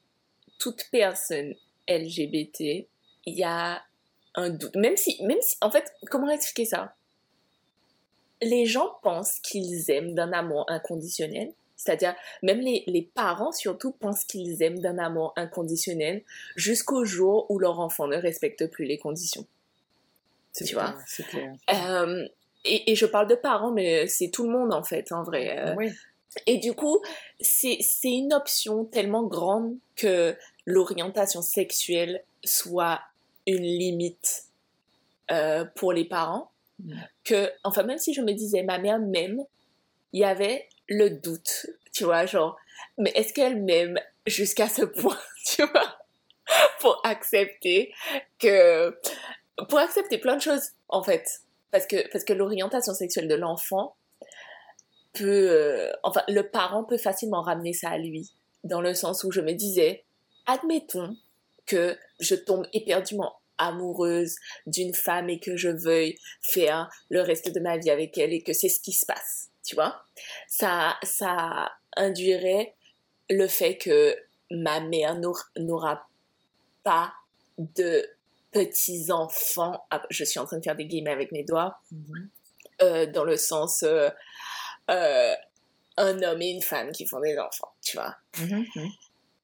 toute 0.57 0.85
personne 0.91 1.53
LGBT, 1.87 2.87
il 3.25 3.35
y 3.35 3.43
a 3.43 3.81
un 4.35 4.49
doute. 4.49 4.75
Même 4.75 4.97
si, 4.97 5.21
même 5.23 5.41
si, 5.41 5.55
en 5.61 5.71
fait, 5.71 5.93
comment 6.09 6.29
expliquer 6.29 6.65
ça? 6.65 6.95
Les 8.41 8.65
gens 8.65 8.97
pensent 9.01 9.39
qu'ils 9.39 9.89
aiment 9.89 10.13
d'un 10.13 10.31
amour 10.31 10.65
inconditionnel. 10.69 11.53
C'est-à-dire, 11.75 12.15
même 12.41 12.59
les, 12.59 12.83
les 12.87 13.03
parents 13.03 13.51
surtout 13.51 13.91
pensent 13.91 14.25
qu'ils 14.25 14.63
aiment 14.63 14.79
d'un 14.79 14.97
amour 14.97 15.33
inconditionnel 15.35 16.23
jusqu'au 16.55 17.05
jour 17.05 17.45
où 17.49 17.59
leur 17.59 17.79
enfant 17.79 18.07
ne 18.07 18.17
respecte 18.17 18.65
plus 18.67 18.85
les 18.85 18.97
conditions. 18.97 19.45
Tu 20.55 20.65
clair, 20.65 20.95
vois. 20.95 21.23
Clair. 21.25 21.53
Euh, 21.73 22.27
et, 22.65 22.91
et 22.91 22.95
je 22.95 23.05
parle 23.05 23.27
de 23.27 23.35
parents, 23.35 23.71
mais 23.71 24.07
c'est 24.07 24.29
tout 24.29 24.43
le 24.47 24.51
monde 24.51 24.73
en 24.73 24.83
fait, 24.83 25.11
en 25.11 25.23
vrai. 25.23 25.55
Euh, 25.59 25.75
Oui. 25.77 25.91
Et 26.45 26.57
du 26.57 26.73
coup, 26.73 27.01
c'est 27.39 27.79
une 28.03 28.33
option 28.33 28.85
tellement 28.85 29.23
grande 29.23 29.75
que 29.95 30.35
l'orientation 30.65 31.41
sexuelle 31.41 32.23
soit 32.43 33.01
une 33.45 33.63
limite 33.63 34.43
euh, 35.31 35.65
pour 35.75 35.93
les 35.93 36.05
parents. 36.05 36.51
Mm. 36.79 36.99
Que, 37.23 37.51
enfin, 37.63 37.83
même 37.83 37.97
si 37.97 38.13
je 38.13 38.21
me 38.21 38.33
disais, 38.33 38.63
ma 38.63 38.77
mère 38.77 38.99
m'aime, 38.99 39.43
il 40.13 40.21
y 40.21 40.25
avait 40.25 40.67
le 40.87 41.09
doute, 41.09 41.67
tu 41.91 42.03
vois, 42.03 42.25
genre, 42.25 42.57
mais 42.97 43.11
est-ce 43.15 43.33
qu'elle 43.33 43.61
m'aime 43.61 43.99
jusqu'à 44.25 44.69
ce 44.69 44.83
point, 44.83 45.17
tu 45.45 45.63
vois, 45.65 45.97
pour 46.79 47.01
accepter 47.03 47.93
que, 48.39 48.97
pour 49.69 49.79
accepter 49.79 50.17
plein 50.17 50.35
de 50.35 50.41
choses, 50.41 50.71
en 50.87 51.03
fait. 51.03 51.41
Parce 51.71 51.87
que, 51.87 52.09
parce 52.11 52.23
que 52.23 52.33
l'orientation 52.33 52.93
sexuelle 52.93 53.27
de 53.27 53.35
l'enfant 53.35 53.95
peut, 55.17 55.49
euh, 55.51 55.91
enfin, 56.03 56.23
le 56.27 56.43
parent 56.49 56.83
peut 56.83 56.97
facilement 56.97 57.41
ramener 57.41 57.73
ça 57.73 57.89
à 57.89 57.97
lui. 57.97 58.31
Dans 58.63 58.81
le 58.81 58.93
sens 58.93 59.23
où 59.23 59.31
je 59.31 59.41
me 59.41 59.53
disais, 59.53 60.03
admettons 60.45 61.15
que 61.65 61.97
je 62.19 62.35
tombe 62.35 62.65
éperdument 62.73 63.39
amoureuse 63.57 64.35
d'une 64.67 64.93
femme 64.93 65.29
et 65.29 65.39
que 65.39 65.57
je 65.57 65.69
veuille 65.69 66.17
faire 66.41 66.89
le 67.09 67.21
reste 67.21 67.51
de 67.53 67.59
ma 67.59 67.77
vie 67.77 67.89
avec 67.89 68.17
elle 68.17 68.33
et 68.33 68.41
que 68.43 68.53
c'est 68.53 68.69
ce 68.69 68.79
qui 68.79 68.93
se 68.93 69.05
passe, 69.05 69.49
tu 69.65 69.75
vois. 69.75 70.03
Ça, 70.47 70.95
ça 71.03 71.71
induirait 71.95 72.75
le 73.29 73.47
fait 73.47 73.77
que 73.77 74.15
ma 74.51 74.79
mère 74.79 75.15
n'aur- 75.15 75.49
n'aura 75.57 76.07
pas 76.83 77.11
de 77.57 78.05
petits-enfants. 78.51 79.83
Ah, 79.89 80.03
je 80.09 80.23
suis 80.23 80.39
en 80.39 80.45
train 80.45 80.59
de 80.59 80.63
faire 80.63 80.75
des 80.75 80.85
guillemets 80.85 81.11
avec 81.11 81.31
mes 81.31 81.43
doigts 81.43 81.77
Mhm. 81.91 82.29
euh, 82.83 83.05
dans 83.07 83.23
le 83.23 83.37
sens 83.37 83.83
euh, 83.83 84.09
euh, 84.89 85.33
un 85.97 86.21
homme 86.21 86.41
et 86.41 86.49
une 86.49 86.61
femme 86.61 86.91
qui 86.91 87.05
font 87.05 87.19
des 87.19 87.37
enfants, 87.37 87.71
tu 87.81 87.97
vois. 87.97 88.15
Mhm, 88.39 88.65
mhm. 88.75 88.89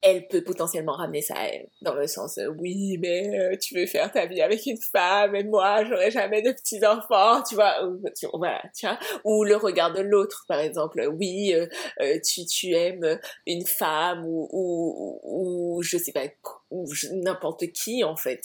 elle 0.05 0.27
peut 0.27 0.43
potentiellement 0.43 0.93
ramener 0.93 1.21
ça 1.21 1.33
à 1.35 1.45
elle, 1.45 1.67
dans 1.81 1.95
le 1.95 2.07
sens 2.07 2.37
euh, 2.37 2.47
oui, 2.59 2.97
mais 2.99 3.39
euh, 3.39 3.57
tu 3.57 3.73
veux 3.73 3.87
faire 3.87 4.11
ta 4.11 4.25
vie 4.25 4.41
avec 4.41 4.65
une 4.65 4.77
femme 4.77 5.33
et 5.35 5.43
moi, 5.43 5.83
j'aurai 5.85 6.11
jamais 6.11 6.41
de 6.41 6.51
petits 6.51 6.85
enfants, 6.85 7.41
tu 7.41 7.55
vois, 7.55 7.85
ou, 7.85 7.99
tu, 8.15 8.27
voilà, 8.33 8.61
tu 8.77 8.85
vois, 8.85 8.99
ou 9.23 9.43
le 9.43 9.55
regard 9.55 9.93
de 9.93 10.01
l'autre, 10.01 10.45
par 10.47 10.59
exemple, 10.59 11.09
oui, 11.17 11.53
euh, 11.55 12.19
tu, 12.23 12.45
tu 12.45 12.73
aimes 12.73 13.19
une 13.47 13.65
femme 13.65 14.25
ou, 14.25 14.47
ou, 14.51 15.19
ou 15.23 15.81
je 15.81 15.97
sais 15.97 16.11
pas, 16.11 16.25
ou 16.69 16.85
n'importe 17.13 17.71
qui 17.71 18.03
en 18.03 18.15
fait, 18.15 18.43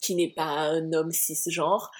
qui 0.00 0.14
n'est 0.16 0.32
pas 0.34 0.42
un 0.42 0.92
homme 0.92 1.12
cisgenre, 1.12 1.90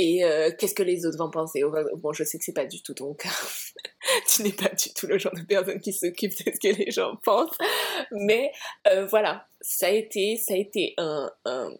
et 0.00 0.22
euh, 0.22 0.52
qu'est-ce 0.56 0.76
que 0.76 0.84
les 0.84 1.04
autres 1.06 1.18
vont 1.18 1.28
penser 1.28 1.64
Bon, 1.96 2.12
je 2.12 2.22
sais 2.22 2.38
que 2.38 2.44
c'est 2.44 2.52
pas 2.52 2.66
du 2.66 2.80
tout 2.82 2.94
ton 2.94 3.14
cas. 3.14 3.32
tu 4.28 4.44
n'es 4.44 4.52
pas 4.52 4.68
du 4.68 4.94
tout 4.94 5.08
le 5.08 5.18
genre 5.18 5.34
de 5.34 5.42
personne 5.42 5.80
qui 5.80 5.92
s'occupe 5.92 6.30
de 6.30 6.52
ce 6.52 6.60
que 6.60 6.72
les 6.72 6.92
gens 6.92 7.16
pensent. 7.16 7.58
Mais 8.12 8.52
euh, 8.86 9.06
voilà, 9.06 9.48
ça 9.60 9.88
a 9.88 9.90
été, 9.90 10.36
ça 10.36 10.54
a 10.54 10.56
été 10.56 10.94
un, 10.98 11.32
un, 11.44 11.72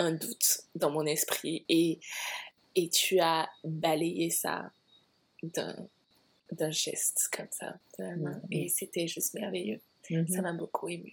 un, 0.00 0.10
doute 0.10 0.62
dans 0.74 0.90
mon 0.90 1.06
esprit 1.06 1.64
et, 1.68 2.00
et 2.74 2.88
tu 2.88 3.20
as 3.20 3.48
balayé 3.62 4.30
ça 4.30 4.72
d'un, 5.44 5.76
d'un 6.50 6.72
geste 6.72 7.28
comme 7.30 7.46
ça 7.52 7.78
de 7.96 8.06
la 8.06 8.16
main. 8.16 8.42
Et 8.50 8.68
c'était 8.68 9.06
juste 9.06 9.34
merveilleux. 9.34 9.80
Ça 10.30 10.42
m'a 10.42 10.52
beaucoup 10.52 10.88
ému. 10.88 11.12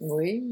Oui, 0.00 0.42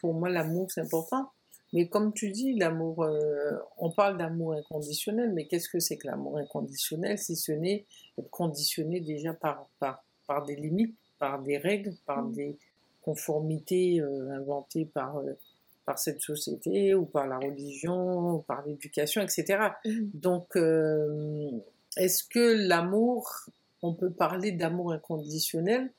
pour 0.00 0.12
moi, 0.12 0.28
l'amour, 0.28 0.72
c'est 0.72 0.80
important. 0.80 1.30
Mais 1.72 1.88
comme 1.88 2.12
tu 2.12 2.30
dis, 2.30 2.54
l'amour, 2.54 3.04
euh, 3.04 3.52
on 3.78 3.90
parle 3.90 4.18
d'amour 4.18 4.54
inconditionnel, 4.54 5.32
mais 5.32 5.46
qu'est-ce 5.46 5.68
que 5.68 5.78
c'est 5.78 5.96
que 5.96 6.08
l'amour 6.08 6.38
inconditionnel 6.38 7.18
si 7.18 7.36
ce 7.36 7.52
n'est 7.52 7.86
être 8.18 8.30
conditionné 8.30 9.00
déjà 9.00 9.34
par, 9.34 9.68
par, 9.78 10.04
par 10.26 10.44
des 10.44 10.56
limites, 10.56 10.96
par 11.18 11.40
des 11.42 11.58
règles, 11.58 11.94
par 12.06 12.24
mmh. 12.24 12.32
des 12.32 12.58
conformités 13.02 14.00
euh, 14.00 14.30
inventées 14.32 14.84
par, 14.84 15.18
euh, 15.18 15.32
par 15.86 15.98
cette 15.98 16.20
société 16.20 16.94
ou 16.94 17.04
par 17.04 17.28
la 17.28 17.38
religion, 17.38 18.34
ou 18.34 18.38
par 18.40 18.66
l'éducation, 18.66 19.22
etc. 19.22 19.68
Mmh. 19.84 19.90
Donc, 20.14 20.56
est-ce 21.96 22.24
que 22.24 22.68
l'amour, 22.68 23.30
on 23.82 23.94
peut 23.94 24.10
parler 24.10 24.52
d'amour 24.52 24.92
inconditionnel 24.92 25.92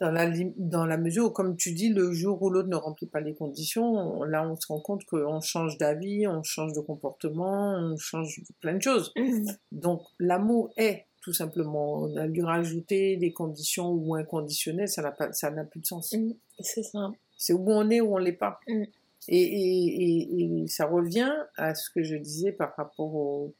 dans 0.00 0.10
la, 0.12 0.30
dans 0.56 0.86
la 0.86 0.96
mesure 0.96 1.26
où, 1.26 1.30
comme 1.30 1.56
tu 1.56 1.72
dis, 1.72 1.88
le 1.88 2.12
jour 2.12 2.40
où 2.42 2.50
l'autre 2.50 2.68
ne 2.68 2.76
remplit 2.76 3.06
pas 3.06 3.20
les 3.20 3.34
conditions, 3.34 4.22
là, 4.22 4.48
on 4.48 4.56
se 4.56 4.66
rend 4.68 4.80
compte 4.80 5.04
qu'on 5.04 5.40
change 5.40 5.76
d'avis, 5.76 6.26
on 6.28 6.42
change 6.42 6.72
de 6.72 6.80
comportement, 6.80 7.74
on 7.74 7.96
change 7.96 8.40
plein 8.60 8.74
de 8.74 8.82
choses. 8.82 9.12
Mmh. 9.16 9.50
Donc, 9.72 10.02
l'amour 10.20 10.70
est 10.76 11.06
tout 11.20 11.32
simplement. 11.32 12.02
On 12.02 12.16
a 12.16 12.26
lui 12.26 12.42
rajouter 12.42 13.16
des 13.16 13.32
conditions 13.32 13.90
ou 13.90 14.14
inconditionnelles, 14.14 14.88
ça 14.88 15.02
n'a 15.02 15.10
pas, 15.10 15.32
ça 15.32 15.50
n'a 15.50 15.64
plus 15.64 15.80
de 15.80 15.86
sens. 15.86 16.12
Mmh. 16.12 16.32
C'est 16.60 16.84
ça. 16.84 17.10
C'est 17.36 17.52
où 17.52 17.64
on 17.68 17.90
est, 17.90 18.00
où 18.00 18.14
on 18.14 18.18
l'est 18.18 18.32
pas. 18.32 18.60
Mmh. 18.68 18.84
Et, 19.30 19.42
et, 19.42 20.62
et, 20.62 20.68
ça 20.68 20.86
revient 20.86 21.32
à 21.56 21.74
ce 21.74 21.90
que 21.90 22.02
je 22.02 22.16
disais 22.16 22.52
par 22.52 22.74
rapport 22.76 23.14
au, 23.14 23.52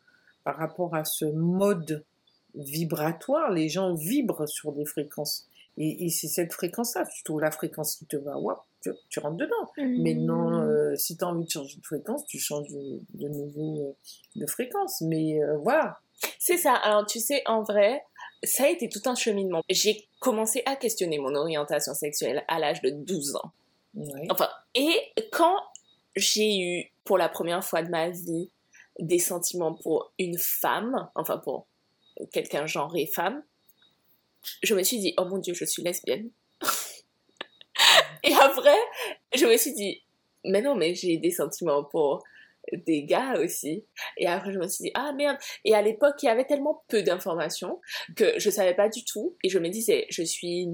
par 0.44 0.56
rapport 0.56 0.94
à 0.94 1.04
ce 1.04 1.24
mode 1.24 2.04
vibratoire. 2.54 3.50
Les 3.50 3.68
gens 3.68 3.94
vibrent 3.94 4.48
sur 4.48 4.72
des 4.72 4.86
fréquences. 4.86 5.47
Et, 5.80 6.10
c'est 6.10 6.26
cette 6.26 6.52
fréquence-là. 6.52 7.06
Tu 7.06 7.22
trouves 7.22 7.40
la 7.40 7.52
fréquence 7.52 7.96
qui 7.96 8.06
te 8.06 8.16
va, 8.16 8.34
tu, 8.82 9.18
rentres 9.20 9.36
dedans. 9.36 9.70
Mais 9.76 10.14
non, 10.14 10.50
mmh. 10.50 10.68
euh, 10.68 10.96
si 10.96 11.16
tu 11.16 11.24
as 11.24 11.28
envie 11.28 11.44
de 11.44 11.50
changer 11.50 11.76
de 11.76 11.86
fréquence, 11.86 12.26
tu 12.26 12.38
changes 12.38 12.68
de, 12.68 13.28
nouveau 13.28 13.82
euh, 13.82 13.92
de 14.36 14.46
fréquence. 14.46 15.00
Mais 15.02 15.42
euh, 15.42 15.56
voilà. 15.58 15.98
C'est 16.38 16.56
ça. 16.56 16.74
Alors, 16.74 17.06
tu 17.06 17.20
sais, 17.20 17.42
en 17.46 17.62
vrai, 17.62 18.02
ça 18.42 18.64
a 18.64 18.68
été 18.68 18.88
tout 18.88 19.02
un 19.06 19.14
cheminement. 19.14 19.62
J'ai 19.70 20.08
commencé 20.18 20.62
à 20.66 20.74
questionner 20.74 21.18
mon 21.18 21.34
orientation 21.36 21.94
sexuelle 21.94 22.44
à 22.48 22.58
l'âge 22.58 22.82
de 22.82 22.90
12 22.90 23.36
ans. 23.36 23.52
Enfin, 24.30 24.48
et 24.74 24.96
quand 25.32 25.56
j'ai 26.16 26.58
eu, 26.60 26.92
pour 27.04 27.18
la 27.18 27.28
première 27.28 27.64
fois 27.64 27.82
de 27.82 27.88
ma 27.88 28.10
vie, 28.10 28.50
des 28.98 29.18
sentiments 29.18 29.74
pour 29.74 30.12
une 30.18 30.38
femme, 30.38 31.08
enfin 31.14 31.38
pour 31.38 31.66
quelqu'un 32.32 32.66
genré 32.66 33.06
femme, 33.06 33.42
je 34.62 34.74
me 34.74 34.82
suis 34.82 34.98
dit, 34.98 35.14
oh 35.18 35.24
mon 35.24 35.38
dieu, 35.38 35.54
je 35.54 35.64
suis 35.64 35.82
lesbienne. 35.82 36.30
et 38.24 38.34
après, 38.34 38.78
je 39.34 39.46
me 39.46 39.56
suis 39.56 39.74
dit, 39.74 40.02
mais 40.44 40.62
non, 40.62 40.74
mais 40.74 40.94
j'ai 40.94 41.16
des 41.18 41.30
sentiments 41.30 41.84
pour 41.84 42.22
des 42.72 43.04
gars 43.04 43.38
aussi. 43.40 43.84
Et 44.16 44.26
après, 44.26 44.52
je 44.52 44.58
me 44.58 44.68
suis 44.68 44.84
dit, 44.84 44.90
ah 44.94 45.12
merde. 45.12 45.38
Et 45.64 45.74
à 45.74 45.82
l'époque, 45.82 46.16
il 46.22 46.26
y 46.26 46.28
avait 46.28 46.44
tellement 46.44 46.82
peu 46.88 47.02
d'informations 47.02 47.80
que 48.16 48.38
je 48.38 48.50
savais 48.50 48.74
pas 48.74 48.88
du 48.88 49.04
tout. 49.04 49.36
Et 49.42 49.48
je 49.48 49.58
me 49.58 49.68
disais, 49.68 50.06
je 50.10 50.22
suis 50.22 50.68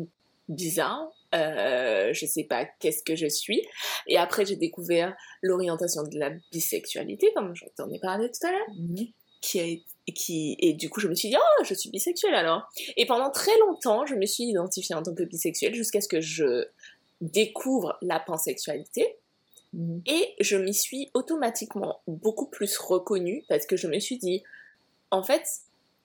bizarre. 0.49 1.09
Euh, 1.35 2.13
je 2.13 2.27
sais 2.27 2.45
pas 2.45 2.65
qu'est-ce 2.79 3.03
que 3.03 3.17
je 3.17 3.27
suis. 3.27 3.67
Et 4.07 4.17
après, 4.19 4.47
j'ai 4.47 4.57
découvert 4.57 5.17
l'orientation 5.43 6.03
de 6.03 6.19
la 6.19 6.31
bisexualité, 6.53 7.33
comme 7.35 7.55
je 7.55 7.65
t'en 7.77 7.91
ai 7.91 7.99
parlé 7.99 8.31
tout 8.31 8.47
à 8.47 8.53
l'heure, 8.53 9.07
qui 9.41 9.61
a 9.61 9.65
été 9.65 9.85
qui 10.13 10.57
et 10.59 10.75
du 10.75 10.91
coup 10.91 11.01
je 11.01 11.09
me 11.09 11.15
suis 11.15 11.31
dit 11.31 11.37
oh 11.39 11.65
je 11.65 11.75
suis 11.75 11.91
bisexuelle 11.91 12.35
alors. 12.35 12.69
Et 12.97 13.07
pendant 13.07 13.31
très 13.31 13.57
longtemps 13.59 14.07
je 14.07 14.15
me 14.15 14.27
suis 14.27 14.45
identifiée 14.45 14.95
en 14.95 15.03
tant 15.03 15.15
que 15.15 15.23
bisexuelle 15.23 15.75
jusqu'à 15.75 16.01
ce 16.01 16.09
que 16.09 16.21
je 16.21 16.67
découvre 17.21 17.99
la 18.03 18.21
pansexualité. 18.21 19.17
Mhm. 19.73 20.03
et 20.07 20.35
je 20.39 20.57
m'y 20.57 20.73
suis 20.73 21.11
automatiquement 21.15 22.01
beaucoup 22.07 22.47
plus 22.47 22.77
reconnue 22.79 23.45
parce 23.49 23.67
que 23.67 23.77
je 23.77 23.89
me 23.89 23.99
suis 23.99 24.19
dit 24.19 24.45
en 25.11 25.25
fait 25.25 25.43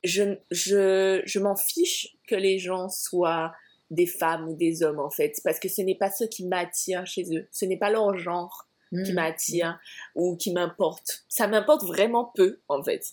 je 0.03 0.38
je 0.50 1.22
je 1.24 1.39
m'en 1.39 1.56
fiche 1.56 2.15
que 2.27 2.34
les 2.34 2.58
gens 2.58 2.89
soient 2.89 3.53
des 3.91 4.06
femmes 4.06 4.48
ou 4.50 4.56
des 4.56 4.84
hommes 4.84 5.00
en 5.00 5.10
fait 5.10 5.39
parce 5.44 5.60
que 5.60 5.70
ce 5.70 5.82
n'est 5.82 5.96
pas 5.96 6.12
ce 6.12 6.24
qui 6.24 6.46
m'attire 6.46 7.06
chez 7.06 7.25
eux. 7.36 7.48
Ce 7.51 7.65
n'est 7.65 7.77
pas 7.77 7.89
leur 7.89 8.18
genre 8.18 8.68
qui 8.91 9.12
mmh. 9.12 9.15
m'attire 9.15 9.79
ou 10.15 10.36
qui 10.36 10.51
m'importe. 10.51 11.24
Ça 11.27 11.48
m'importe 11.48 11.84
vraiment 11.84 12.31
peu, 12.36 12.60
en 12.67 12.84
fait. 12.84 13.05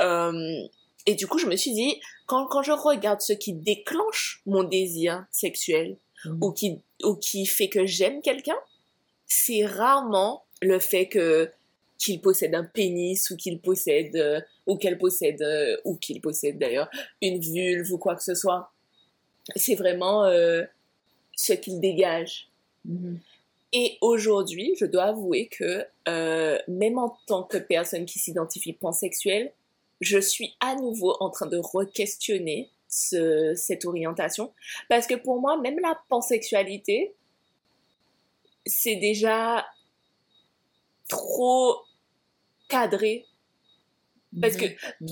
Euh, 0.00 0.62
et 1.06 1.14
du 1.14 1.26
coup, 1.26 1.38
je 1.38 1.46
me 1.46 1.56
suis 1.56 1.72
dit, 1.72 2.00
quand, 2.26 2.46
quand 2.46 2.62
je 2.62 2.72
regarde 2.72 3.20
ce 3.20 3.32
qui 3.32 3.52
déclenche 3.52 4.42
mon 4.46 4.62
désir 4.62 5.24
sexuel 5.30 5.96
mmh. 6.24 6.42
ou, 6.42 6.52
qui, 6.52 6.80
ou 7.02 7.16
qui 7.16 7.46
fait 7.46 7.68
que 7.68 7.86
j'aime 7.86 8.22
quelqu'un, 8.22 8.58
c'est 9.26 9.66
rarement 9.66 10.44
le 10.62 10.78
fait 10.78 11.08
que 11.08 11.50
qu'il 11.98 12.20
possède 12.20 12.54
un 12.54 12.62
pénis 12.62 13.28
ou 13.30 13.36
qu'il 13.36 13.58
possède 13.58 14.14
euh, 14.14 14.40
ou 14.66 14.76
qu'elle 14.76 14.98
possède 14.98 15.42
euh, 15.42 15.76
ou 15.84 15.96
qu'il 15.96 16.20
possède 16.20 16.56
d'ailleurs 16.56 16.88
une 17.20 17.40
vulve 17.40 17.92
ou 17.92 17.98
quoi 17.98 18.14
que 18.14 18.22
ce 18.22 18.36
soit. 18.36 18.70
C'est 19.56 19.74
vraiment 19.74 20.24
ce 21.34 21.52
qu'il 21.54 21.80
dégage. 21.80 22.48
Mmh. 22.84 23.16
Et 23.72 23.98
aujourd'hui, 24.00 24.74
je 24.78 24.86
dois 24.86 25.04
avouer 25.04 25.48
que 25.48 25.86
euh, 26.08 26.58
même 26.68 26.98
en 26.98 27.18
tant 27.26 27.42
que 27.42 27.58
personne 27.58 28.06
qui 28.06 28.18
s'identifie 28.18 28.72
pansexuelle, 28.72 29.52
je 30.00 30.18
suis 30.18 30.56
à 30.60 30.74
nouveau 30.76 31.16
en 31.20 31.28
train 31.28 31.46
de 31.46 31.58
re-questionner 31.58 32.70
ce, 32.88 33.54
cette 33.54 33.84
orientation. 33.84 34.52
Parce 34.88 35.06
que 35.06 35.14
pour 35.14 35.40
moi, 35.40 35.58
même 35.58 35.78
la 35.80 36.00
pansexualité, 36.08 37.14
c'est 38.64 38.96
déjà 38.96 39.66
trop 41.08 41.76
cadré. 42.68 43.26
Parce 44.40 44.56
que, 44.56 44.66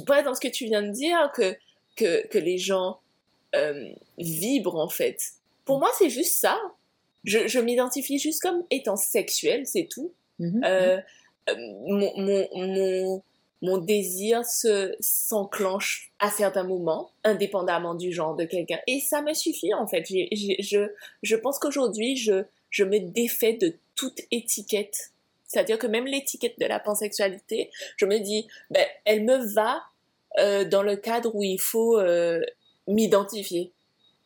pas 0.04 0.22
dans 0.22 0.34
ce 0.34 0.40
que 0.40 0.48
tu 0.48 0.66
viens 0.66 0.82
de 0.82 0.92
dire, 0.92 1.30
que, 1.34 1.56
que, 1.96 2.26
que 2.28 2.38
les 2.38 2.58
gens 2.58 3.00
euh, 3.54 3.92
vibrent 4.18 4.78
en 4.78 4.88
fait. 4.88 5.18
Pour 5.64 5.78
moi, 5.78 5.90
c'est 5.98 6.10
juste 6.10 6.36
ça 6.36 6.60
je, 7.26 7.47
je 7.47 7.59
m'identifie 7.59 8.18
juste 8.18 8.40
comme 8.40 8.64
étant 8.71 8.97
sexuelle, 8.97 9.66
c'est 9.66 9.88
tout. 9.90 10.12
Mhm, 10.38 10.62
euh, 10.64 10.97
mhm. 11.49 11.56
mon, 11.87 12.12
mon, 12.16 12.49
mon, 12.54 13.23
mon, 13.62 13.78
désir 13.78 14.45
se 14.45 14.95
s'enclenche 15.00 16.12
à 16.18 16.30
certains 16.30 16.64
moments, 16.64 17.11
indépendamment 17.25 17.95
du 17.95 18.12
genre 18.12 18.35
de 18.37 18.45
quelqu'un. 18.45 18.78
Et 18.87 19.00
ça 19.00 19.23
me 19.23 19.35
suffit, 19.35 19.75
en 19.75 19.87
fait. 19.87 20.04
je, 20.09 20.88
je 21.23 21.37
pense 21.37 21.59
qu'aujourd'hui, 21.59 22.16
je, 22.16 22.45
je 22.71 22.85
me 22.85 23.00
défais 23.00 23.54
de 23.54 23.75
toute 23.95 24.21
étiquette. 24.30 25.12
C'est-à-dire 25.45 25.78
que 25.78 25.87
même 25.87 26.06
l'étiquette 26.06 26.59
de 26.59 26.66
la 26.66 26.80
pansexualité, 26.80 27.71
je 27.97 28.06
me 28.06 28.18
dis, 28.18 28.47
ben, 28.71 28.85
elle 29.04 29.25
me 29.25 29.37
va 29.54 29.83
euh, 30.38 30.64
dans 30.64 30.83
le 30.83 30.97
cadre 30.97 31.35
où 31.35 31.42
il 31.42 31.61
faut 31.61 31.99
euh, 31.99 32.40
m'identifier. 32.88 33.73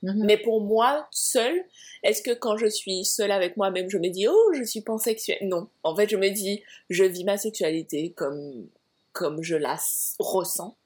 Mhm. 0.02 0.25
Mais 0.25 0.38
pour 0.38 0.61
moi, 0.62 1.07
seule, 1.11 1.64
est-ce 2.02 2.23
que 2.23 2.33
quand 2.33 2.57
je 2.57 2.66
suis 2.66 3.04
seule 3.04 3.30
avec 3.30 3.57
moi-même, 3.57 3.90
je 3.90 3.99
me 3.99 4.09
dis 4.09 4.26
oh 4.28 4.52
je 4.54 4.62
suis 4.64 4.80
pansexuelle? 4.80 5.38
Non, 5.42 5.69
en 5.83 5.95
fait 5.95 6.09
je 6.09 6.16
me 6.16 6.30
dis 6.30 6.62
je 6.88 7.04
vis 7.04 7.25
ma 7.25 7.37
sexualité 7.37 8.12
comme 8.16 8.69
comme 9.12 9.42
je 9.42 9.57
la 9.57 9.78
ressens 10.19 10.76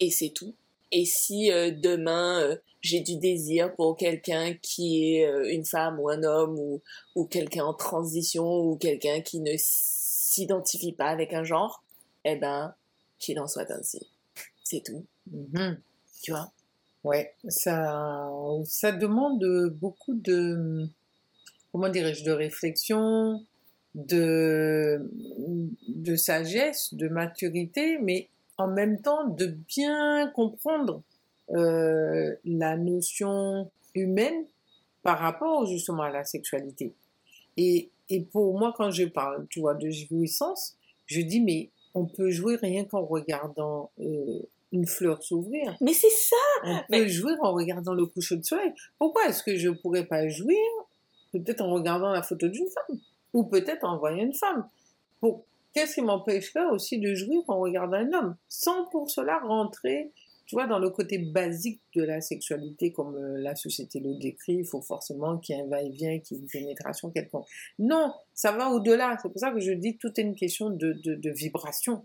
et 0.00 0.10
c'est 0.10 0.30
tout. 0.30 0.54
Et 0.92 1.04
si 1.04 1.52
euh, 1.52 1.70
demain 1.70 2.40
euh, 2.42 2.56
j'ai 2.80 3.00
du 3.00 3.16
désir 3.16 3.74
pour 3.74 3.96
quelqu'un 3.96 4.54
qui 4.62 5.14
est 5.16 5.26
euh, 5.26 5.50
une 5.52 5.64
femme 5.64 5.98
ou 6.00 6.08
un 6.08 6.22
homme 6.22 6.58
ou, 6.58 6.80
ou 7.14 7.24
quelqu'un 7.26 7.64
en 7.64 7.74
transition 7.74 8.46
ou 8.60 8.76
quelqu'un 8.76 9.20
qui 9.20 9.40
ne 9.40 9.52
s'identifie 9.56 10.92
pas 10.92 11.06
avec 11.06 11.32
un 11.32 11.44
genre, 11.44 11.82
eh 12.24 12.36
ben 12.36 12.74
qu'il 13.18 13.38
en 13.40 13.46
soit 13.46 13.70
ainsi. 13.70 14.06
C'est 14.64 14.82
tout. 14.84 15.04
Mhm. 15.30 15.80
Tu 16.22 16.32
vois? 16.32 16.50
Ouais, 17.06 17.32
ça, 17.48 18.28
ça 18.64 18.90
demande 18.90 19.38
beaucoup 19.80 20.14
de, 20.14 20.88
comment 21.70 21.88
dirais-je, 21.88 22.24
de 22.24 22.32
réflexion, 22.32 23.46
de, 23.94 25.08
de 25.86 26.16
sagesse, 26.16 26.92
de 26.94 27.06
maturité, 27.06 27.98
mais 27.98 28.28
en 28.58 28.66
même 28.66 29.00
temps 29.00 29.24
de 29.28 29.46
bien 29.46 30.32
comprendre 30.34 31.00
euh, 31.50 32.34
la 32.44 32.76
notion 32.76 33.70
humaine 33.94 34.44
par 35.04 35.20
rapport 35.20 35.64
justement 35.64 36.02
à 36.02 36.10
la 36.10 36.24
sexualité. 36.24 36.92
Et, 37.56 37.88
et 38.10 38.22
pour 38.22 38.58
moi, 38.58 38.74
quand 38.76 38.90
je 38.90 39.04
parle, 39.04 39.46
tu 39.48 39.60
vois, 39.60 39.74
de 39.74 39.90
jouissance, 39.90 40.76
je 41.06 41.20
dis, 41.20 41.40
mais 41.40 41.70
on 41.94 42.04
peut 42.06 42.30
jouer 42.30 42.56
rien 42.56 42.84
qu'en 42.84 43.04
regardant 43.04 43.92
euh, 44.00 44.42
une 44.76 44.86
fleur 44.86 45.22
s'ouvrir. 45.22 45.76
Mais 45.80 45.92
c'est 45.92 46.10
ça 46.10 46.36
On 46.64 46.78
peut 46.88 47.08
jouir 47.08 47.36
en 47.42 47.52
regardant 47.52 47.94
le 47.94 48.06
coucher 48.06 48.36
de 48.36 48.44
soleil. 48.44 48.72
Pourquoi 48.98 49.26
est-ce 49.26 49.42
que 49.42 49.56
je 49.56 49.70
pourrais 49.70 50.04
pas 50.04 50.28
jouir 50.28 50.58
peut-être 51.32 51.60
en 51.60 51.72
regardant 51.72 52.10
la 52.10 52.22
photo 52.22 52.48
d'une 52.48 52.68
femme? 52.68 52.98
Ou 53.32 53.44
peut-être 53.44 53.84
en 53.84 53.98
voyant 53.98 54.24
une 54.24 54.34
femme? 54.34 54.68
Qu'est-ce 55.72 55.96
qui 55.96 56.02
m'empêcherait 56.02 56.64
aussi 56.66 56.98
de 56.98 57.14
jouir 57.14 57.42
en 57.48 57.60
regardant 57.60 57.98
un 57.98 58.12
homme? 58.12 58.36
Sans 58.48 58.86
pour 58.86 59.10
cela 59.10 59.38
rentrer 59.40 60.12
tu 60.46 60.54
vois, 60.54 60.68
dans 60.68 60.78
le 60.78 60.90
côté 60.90 61.18
basique 61.18 61.80
de 61.94 62.04
la 62.04 62.20
sexualité, 62.20 62.92
comme 62.92 63.16
euh, 63.16 63.38
la 63.38 63.56
société 63.56 63.98
le 63.98 64.14
décrit, 64.14 64.58
il 64.58 64.64
faut 64.64 64.80
forcément 64.80 65.38
qu'il 65.38 65.56
y 65.56 65.58
ait 65.58 65.62
un 65.62 65.66
va-et-vient, 65.66 66.20
qu'il 66.20 66.36
y 66.36 66.40
ait 66.40 66.42
une 66.44 66.48
pénétration 66.48 67.10
quelconque. 67.10 67.46
Non, 67.80 68.14
ça 68.32 68.52
va 68.52 68.70
au-delà. 68.70 69.18
C'est 69.20 69.28
pour 69.28 69.40
ça 69.40 69.50
que 69.50 69.58
je 69.58 69.72
dis 69.72 69.96
tout 69.96 70.12
est 70.16 70.22
une 70.22 70.36
question 70.36 70.70
de, 70.70 70.92
de, 70.92 71.30
vibration. 71.30 72.04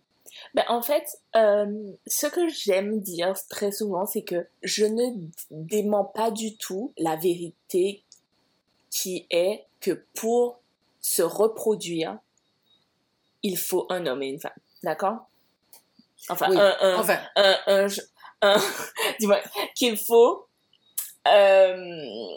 Ben, 0.54 0.64
en 0.68 0.82
fait, 0.82 1.20
euh, 1.36 1.92
ce 2.08 2.28
que 2.28 2.48
j'aime 2.50 3.00
dire 3.02 3.34
très 3.50 3.72
souvent, 3.72 4.06
c'est 4.06 4.24
que 4.24 4.48
je 4.64 4.86
ne 4.86 5.12
dément 5.50 6.06
pas 6.06 6.32
du 6.32 6.58
tout 6.58 6.94
la 6.98 7.16
vérité 7.16 8.04
qui 8.90 9.26
est 9.30 9.66
que 9.80 10.06
pour 10.16 10.60
se 11.02 11.22
reproduire, 11.22 12.20
il 13.44 13.58
faut 13.58 13.88
un 13.90 14.06
homme 14.06 14.22
et 14.22 14.28
une 14.28 14.40
femme. 14.40 14.52
D'accord? 14.84 15.28
Enfin, 16.30 16.52
un, 16.52 16.76
un, 16.82 17.00
enfin. 17.00 17.20
un, 17.36 17.88
dis-moi, 19.20 19.40
qu'il 19.76 19.98
faut 19.98 20.48
euh, 21.28 22.28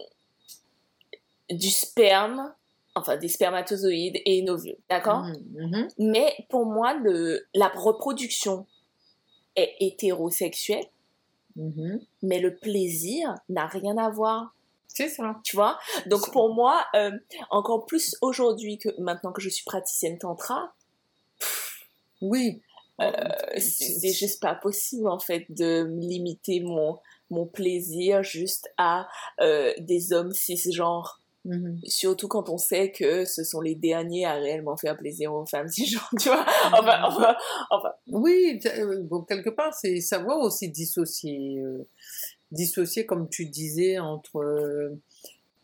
du 1.50 1.70
sperme, 1.70 2.54
enfin 2.94 3.16
des 3.16 3.28
spermatozoïdes 3.28 4.20
et 4.24 4.38
une 4.38 4.50
ovule, 4.50 4.76
d'accord? 4.88 5.24
Mmh, 5.24 5.66
mmh. 5.66 5.88
Mais 5.98 6.34
pour 6.48 6.66
moi, 6.66 6.94
le, 6.94 7.46
la 7.54 7.68
reproduction 7.68 8.66
est 9.56 9.74
hétérosexuelle, 9.80 10.86
mmh. 11.56 11.96
mais 12.22 12.40
le 12.40 12.56
plaisir 12.56 13.34
n'a 13.48 13.66
rien 13.66 13.96
à 13.98 14.10
voir. 14.10 14.54
C'est 14.88 15.08
ça. 15.08 15.40
Tu 15.42 15.56
vois? 15.56 15.78
Donc 16.06 16.30
pour 16.32 16.54
moi, 16.54 16.84
euh, 16.94 17.10
encore 17.50 17.84
plus 17.84 18.16
aujourd'hui 18.20 18.78
que 18.78 18.88
maintenant 19.00 19.32
que 19.32 19.42
je 19.42 19.48
suis 19.48 19.64
praticienne 19.64 20.18
tantra, 20.18 20.72
oui, 22.20 22.62
euh, 23.00 23.10
c'est 23.58 24.12
juste 24.12 24.40
pas 24.40 24.54
possible 24.54 25.08
en 25.08 25.18
fait 25.18 25.46
de 25.48 25.84
limiter 25.98 26.60
mon 26.60 26.98
mon 27.30 27.46
plaisir 27.46 28.22
juste 28.22 28.72
à 28.76 29.08
euh, 29.40 29.72
des 29.78 30.12
hommes 30.12 30.32
cisgenres. 30.32 31.20
Mmh 31.44 31.78
Surtout 31.86 32.26
quand 32.26 32.48
on 32.48 32.56
sait 32.56 32.90
que 32.90 33.24
ce 33.24 33.44
sont 33.44 33.60
les 33.60 33.74
derniers 33.74 34.24
à 34.24 34.34
réellement 34.34 34.76
faire 34.76 34.96
plaisir 34.96 35.34
aux 35.34 35.44
femmes 35.44 35.68
cisgenres, 35.70 36.08
tu 36.18 36.28
vois. 36.28 36.44
Enfin, 36.72 37.02
enfin, 37.04 37.36
enfin. 37.70 37.90
Oui, 38.08 38.60
euh, 38.66 39.02
bon, 39.02 39.22
quelque 39.22 39.50
part, 39.50 39.74
c'est 39.74 40.00
savoir 40.00 40.38
aussi 40.38 40.70
dissocier. 40.70 41.62
dissocier, 42.50 43.04
comme 43.04 43.28
tu 43.28 43.46
disais, 43.46 43.98
entre 43.98 44.96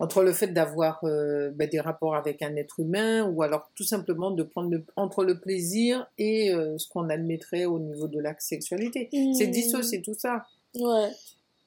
entre 0.01 0.23
le 0.23 0.33
fait 0.33 0.49
d'avoir 0.49 0.99
euh, 1.05 1.51
ben, 1.55 1.69
des 1.69 1.79
rapports 1.79 2.17
avec 2.17 2.41
un 2.41 2.57
être 2.57 2.81
humain 2.81 3.23
ou 3.29 3.43
alors 3.43 3.71
tout 3.77 3.85
simplement 3.85 4.31
de 4.31 4.43
prendre 4.43 4.75
entre 4.97 5.25
le 5.25 5.39
plaisir 5.39 6.07
et 6.17 6.53
euh, 6.53 6.79
ce 6.79 6.89
qu'on 6.89 7.11
admettrait 7.11 7.67
au 7.67 7.79
niveau 7.79 8.09
de 8.09 8.19
la 8.19 8.35
sexualité. 8.39 9.11
C'est 9.13 9.47
mmh. 9.47 9.51
dissocier 9.51 10.03
tout 10.03 10.14
ça. 10.14 10.47
Ouais. 10.75 11.11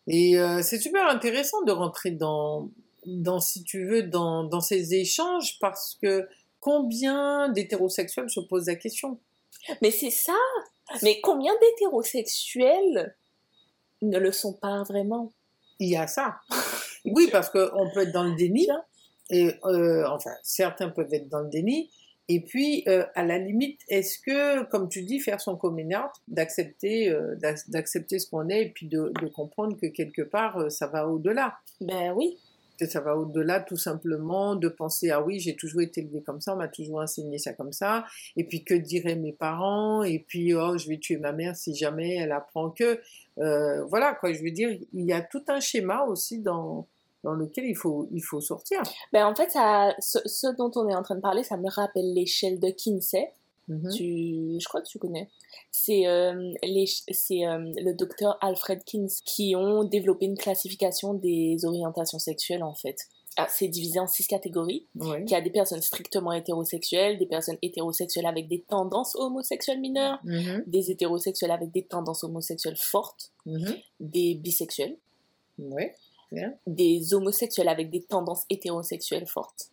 Et 0.08 0.40
euh, 0.40 0.62
c'est 0.64 0.80
super 0.80 1.08
intéressant 1.08 1.62
de 1.64 1.72
rentrer 1.72 2.10
dans, 2.10 2.72
dans 3.06 3.40
si 3.40 3.64
tu 3.64 3.86
veux, 3.86 4.04
dans, 4.04 4.44
dans 4.44 4.62
ces 4.62 4.94
échanges 4.96 5.58
parce 5.60 5.98
que 6.02 6.28
combien 6.60 7.50
d'hétérosexuels 7.50 8.30
se 8.30 8.40
posent 8.40 8.68
la 8.68 8.76
question? 8.76 9.20
Mais 9.82 9.92
c'est 9.92 10.12
ça! 10.12 10.38
Mais 11.02 11.20
combien 11.22 11.54
d'hétérosexuels 11.62 13.16
ne 14.02 14.18
le 14.18 14.32
sont 14.32 14.54
pas 14.54 14.84
vraiment? 14.84 15.32
Il 15.80 15.90
y 15.90 15.98
a 15.98 16.08
ça. 16.08 16.36
Oui, 17.06 17.28
parce 17.32 17.50
qu'on 17.50 17.90
peut 17.94 18.02
être 18.02 18.12
dans 18.12 18.24
le 18.24 18.36
déni, 18.36 18.68
et, 19.30 19.52
euh, 19.66 20.06
enfin, 20.08 20.32
certains 20.42 20.90
peuvent 20.90 21.14
être 21.14 21.28
dans 21.28 21.42
le 21.42 21.50
déni, 21.50 21.90
et 22.30 22.40
puis, 22.40 22.86
euh, 22.88 23.06
à 23.16 23.26
la 23.26 23.38
limite, 23.38 23.82
est-ce 23.90 24.18
que, 24.20 24.64
comme 24.70 24.88
tu 24.88 25.04
dis, 25.04 25.20
faire 25.20 25.42
son 25.42 25.58
coming 25.58 25.94
out, 25.94 26.12
d'accepter, 26.30 27.10
euh, 27.10 27.36
d'accepter 27.68 28.20
ce 28.20 28.30
qu'on 28.30 28.48
est, 28.48 28.62
et 28.62 28.70
puis 28.70 28.88
de, 28.88 29.12
de, 29.22 29.28
comprendre 29.28 29.78
que 29.78 29.88
quelque 29.88 30.22
part, 30.22 30.72
ça 30.72 30.88
va 30.88 31.10
au-delà? 31.10 31.56
Ben 31.82 32.14
oui 32.14 32.38
que 32.80 32.86
ça 32.88 33.02
va 33.02 33.16
au-delà 33.16 33.60
tout 33.60 33.78
simplement 33.78 34.56
de 34.56 34.68
penser 34.68 35.12
ah 35.12 35.22
oui 35.22 35.40
j'ai 35.40 35.56
toujours 35.56 35.82
été 35.82 36.02
élevé 36.02 36.22
comme 36.22 36.42
ça 36.42 36.54
on 36.54 36.58
m'a 36.58 36.68
toujours 36.68 37.00
enseigné 37.00 37.38
ça 37.38 37.54
comme 37.54 37.72
ça. 37.72 38.06
Et 38.36 38.44
puis 38.46 38.64
que 38.64 38.74
diraient 38.74 39.16
mes 39.16 39.34
parents? 39.34 40.04
Et 40.04 40.20
puis 40.20 40.54
oh 40.54 40.78
je 40.78 40.88
vais 40.88 40.98
tuer 40.98 41.18
ma 41.18 41.32
mère 41.32 41.56
si 41.56 41.76
jamais 41.76 42.16
elle 42.16 42.32
apprend 42.32 42.70
que 42.70 43.00
euh, 43.40 43.84
voilà 43.86 44.14
quoi. 44.14 44.34
Je 44.34 44.44
veux 44.44 44.52
dire 44.52 44.70
il 44.94 45.06
y 45.06 45.14
a 45.14 45.22
tout 45.22 45.44
un 45.48 45.60
schéma 45.60 46.04
aussi 46.04 46.40
dans 46.40 46.88
dans 47.24 47.34
lequel 47.34 47.66
il 47.66 47.76
faut 47.76 48.08
il 48.12 48.22
faut 48.22 48.42
sortir. 48.42 48.82
Ben 49.12 49.26
en 49.26 49.36
fait 49.36 49.50
ce, 50.00 50.20
ce 50.26 50.48
dont 50.56 50.72
on 50.76 50.90
est 50.90 50.96
en 50.96 51.04
train 51.04 51.16
de 51.16 51.22
parler 51.22 51.44
ça 51.44 51.58
me 51.58 51.70
rappelle 51.70 52.14
l'échelle 52.14 52.60
de 52.60 52.70
Kinsey 52.70 53.32
Mhm. 53.68 53.90
Tu, 53.96 54.60
je 54.60 54.68
crois 54.68 54.82
que 54.82 54.88
tu 54.88 55.00
connais. 55.00 55.30
C'est 55.72 56.08
euh, 56.08 56.34
euh, 56.34 56.54
le 56.64 57.94
docteur 57.94 58.38
Alfred 58.42 58.84
Kins 58.84 59.08
qui 59.26 59.56
ont 59.56 59.84
développé 59.84 60.26
une 60.26 60.38
classification 60.38 61.14
des 61.14 61.64
orientations 61.64 62.20
sexuelles 62.20 62.64
en 62.64 62.74
fait. 62.74 62.98
Ah, 63.36 63.48
c'est 63.50 63.68
divisé 63.68 64.00
en 64.00 64.06
six 64.06 64.28
catégories. 64.28 64.86
Il 64.96 65.30
y 65.30 65.34
a 65.34 65.42
des 65.42 65.50
personnes 65.50 65.82
strictement 65.82 66.34
hétérosexuelles, 66.34 67.18
des 67.18 67.26
personnes 67.26 67.58
hétérosexuelles 67.64 68.28
avec 68.28 68.48
des 68.48 68.62
tendances 68.62 69.16
homosexuelles 69.16 69.80
mineures, 69.80 70.20
mhm. 70.24 70.64
des 70.68 70.92
hétérosexuels 70.92 71.50
avec 71.50 71.72
des 71.72 71.84
tendances 71.84 72.24
homosexuelles 72.24 72.78
fortes, 72.78 73.32
mhm. 73.48 73.76
des 74.00 74.36
bisexuels, 74.36 74.98
des 76.68 77.14
homosexuels 77.14 77.70
avec 77.70 77.90
des 77.90 78.04
tendances 78.04 78.46
hétérosexuelles 78.52 79.28
fortes, 79.28 79.72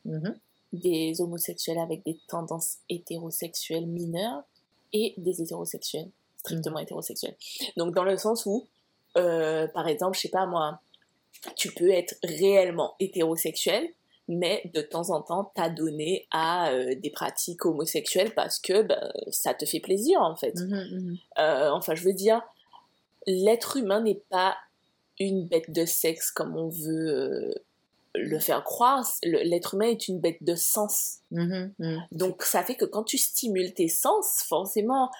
des 0.73 1.21
homosexuels 1.21 1.79
avec 1.79 2.05
des 2.05 2.19
tendances 2.29 2.79
hétérosexuelles 2.89 3.87
mineures 3.87 4.43
et 4.93 5.15
des 5.17 5.43
hétérosexuels, 5.43 6.11
strictement 6.39 6.79
mm. 6.79 6.83
hétérosexuels. 6.83 7.37
Donc 7.77 7.95
dans 7.95 8.05
le 8.05 8.17
sens 8.17 8.47
où, 8.47 8.67
euh, 9.17 9.67
par 9.69 9.89
exemple, 9.89 10.17
je 10.17 10.23
sais 10.23 10.29
pas 10.29 10.47
moi, 10.47 10.81
tu 11.57 11.73
peux 11.73 11.91
être 11.91 12.15
réellement 12.23 12.95
hétérosexuel, 13.01 13.89
mais 14.29 14.71
de 14.75 14.81
temps 14.81 15.11
en 15.11 15.23
temps 15.23 15.51
t'adonner 15.55 16.29
à 16.31 16.71
euh, 16.71 16.95
des 16.95 17.11
pratiques 17.11 17.67
homosexuelles 17.67 18.33
parce 18.35 18.61
que 18.61 18.83
ben, 18.83 19.13
ça 19.31 19.55
te 19.55 19.65
fait 19.65 19.81
plaisir 19.81 20.21
en 20.21 20.37
fait. 20.37 20.55
Mm-hmm, 20.55 20.93
mm-hmm. 20.93 21.19
Euh, 21.39 21.71
enfin, 21.73 21.95
je 21.95 22.05
veux 22.05 22.13
dire, 22.13 22.41
l'être 23.27 23.77
humain 23.77 24.01
n'est 24.01 24.23
pas 24.31 24.57
une 25.19 25.47
bête 25.47 25.71
de 25.71 25.85
sexe 25.85 26.31
comme 26.31 26.57
on 26.57 26.69
veut 26.69 27.55
le 28.15 28.39
faire 28.39 28.65
croire, 28.65 29.07
l'être 29.23 29.75
humain 29.75 29.87
est 29.87 30.09
une 30.09 30.21
bête 30.21 30.43
de 30.43 30.55
sens. 30.55 31.19
Mm-hmm, 31.33 31.73
mm. 31.79 31.99
Donc 32.13 32.43
ça 32.43 32.63
fait 32.65 32.75
que 32.75 32.85
quand 32.85 33.05
tu 33.05 33.19
stimules 33.19 33.73
tes 33.73 33.89
sens, 33.89 34.45
forcément, 34.49 35.11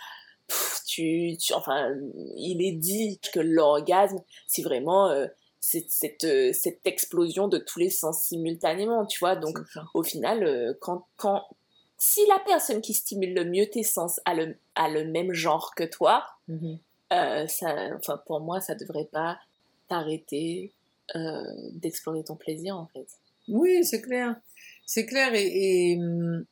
tu, 0.87 1.37
enfin, 1.55 1.95
il 2.37 2.63
est 2.63 2.73
dit 2.73 3.21
que 3.33 3.41
l'orgasme, 3.41 4.21
c'est 4.47 4.63
vraiment 4.63 5.09
euh, 5.09 5.27
cette, 5.61 6.25
euh, 6.25 6.53
cette, 6.53 6.81
explosion 6.85 7.47
de 7.49 7.59
tous 7.59 7.79
les 7.79 7.91
sens 7.91 8.23
simultanément, 8.23 9.07
tu 9.07 9.21
vois. 9.21 9.37
Donc 9.37 9.59
au 9.95 10.03
final, 10.03 10.43
euh, 10.43 10.75
quand, 10.81 11.07
quand, 11.17 11.45
si 11.99 12.27
la 12.27 12.41
personne 12.41 12.81
qui 12.81 12.95
stimule 12.95 13.35
le 13.35 13.45
mieux 13.45 13.67
tes 13.67 13.85
sens 13.85 14.21
a 14.25 14.35
le, 14.35 14.57
a 14.75 14.89
le 14.89 15.05
même 15.05 15.33
genre 15.33 15.75
que 15.77 15.85
toi, 15.85 16.25
mm-hmm. 16.49 17.49
ça, 17.49 17.75
enfin, 17.97 18.21
pour 18.27 18.41
moi, 18.41 18.61
ça 18.61 18.75
devrait 18.75 19.09
pas 19.11 19.39
t'arrêter 19.89 20.73
euh, 21.17 21.43
d'explorer 21.73 22.25
ton 22.25 22.37
plaisir 22.37 22.77
en 22.77 22.87
fait. 22.87 23.07
Oui, 23.49 23.85
c'est 23.85 24.01
clair. 24.01 24.37
C'est 24.87 25.07
clair 25.07 25.33
et, 25.35 25.97
hum, 25.99 26.45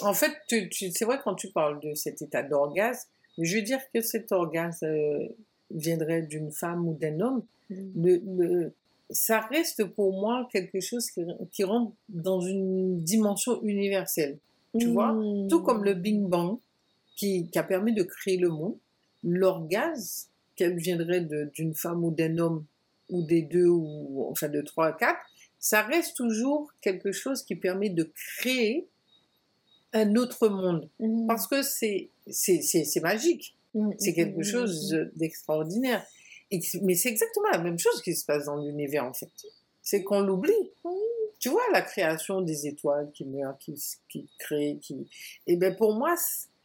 en 0.00 0.14
fait, 0.14 0.32
c'est 0.48 1.04
vrai 1.04 1.18
quand 1.22 1.34
tu 1.34 1.48
parles 1.48 1.80
de 1.80 1.94
cet 1.94 2.22
état 2.22 2.42
d'orgasme, 2.42 3.08
je 3.38 3.56
veux 3.56 3.62
dire 3.62 3.80
que 3.92 4.00
cet 4.00 4.32
orgasme 4.32 4.86
euh, 4.86 5.28
viendrait 5.70 6.22
d'une 6.22 6.50
femme 6.50 6.86
ou 6.88 6.94
d'un 6.94 7.20
homme. 7.20 7.44
Mm. 7.70 8.04
Le, 8.04 8.72
ça 9.10 9.40
reste 9.40 9.84
pour 9.84 10.12
moi 10.12 10.48
quelque 10.52 10.80
chose 10.80 11.10
qui, 11.10 11.64
rentre 11.64 11.92
dans 12.08 12.40
une 12.40 13.00
dimension 13.02 13.62
universelle. 13.62 14.38
Tu 14.78 14.86
vois 14.86 15.12
mm. 15.12 15.48
Tout 15.48 15.62
comme 15.62 15.84
le 15.84 15.94
Big 15.94 16.20
Bang 16.20 16.58
qui, 17.16 17.48
qui 17.48 17.58
a 17.58 17.62
permis 17.62 17.92
de 17.92 18.02
créer 18.02 18.36
le 18.36 18.48
monde, 18.48 18.76
l'orgasme, 19.22 20.28
qu'elle 20.56 20.76
viendrait 20.76 21.26
d'une 21.54 21.74
femme 21.74 22.04
ou 22.04 22.10
d'un 22.10 22.38
homme, 22.38 22.64
ou 23.08 23.22
des 23.22 23.42
deux, 23.42 23.68
ou 23.68 24.26
enfin 24.30 24.48
de 24.48 24.60
trois 24.62 24.88
à 24.88 24.92
quatre, 24.92 25.20
ça 25.58 25.82
reste 25.82 26.16
toujours 26.16 26.70
quelque 26.80 27.12
chose 27.12 27.42
qui 27.42 27.56
permet 27.56 27.90
de 27.90 28.10
créer 28.14 28.86
un 29.92 30.16
autre 30.16 30.48
monde. 30.48 30.88
Mhm. 30.98 31.26
Parce 31.26 31.46
que 31.46 31.62
c'est, 31.62 32.10
c'est, 32.28 32.60
c'est, 32.60 32.84
c'est 32.84 33.00
magique. 33.00 33.56
Mhm, 33.74 33.94
C'est 33.98 34.12
quelque 34.12 34.42
chose 34.42 34.94
d'extraordinaire. 35.14 36.04
Et, 36.50 36.60
mais 36.82 36.94
c'est 36.94 37.08
exactement 37.08 37.48
la 37.50 37.58
même 37.58 37.78
chose 37.78 38.02
qui 38.02 38.14
se 38.14 38.24
passe 38.24 38.44
dans 38.44 38.56
l'univers, 38.56 39.04
en 39.04 39.12
fait. 39.12 39.30
C'est 39.82 40.02
qu'on 40.02 40.20
l'oublie. 40.20 40.52
Tu 41.38 41.48
vois, 41.48 41.62
la 41.72 41.82
création 41.82 42.40
des 42.40 42.66
étoiles 42.66 43.10
qui 43.12 43.24
meurent, 43.24 43.58
qui, 43.58 43.74
qui 44.08 44.28
créent, 44.38 44.78
qui... 44.80 45.06
Et 45.46 45.56
bien, 45.56 45.72
pour 45.72 45.94
moi, 45.94 46.14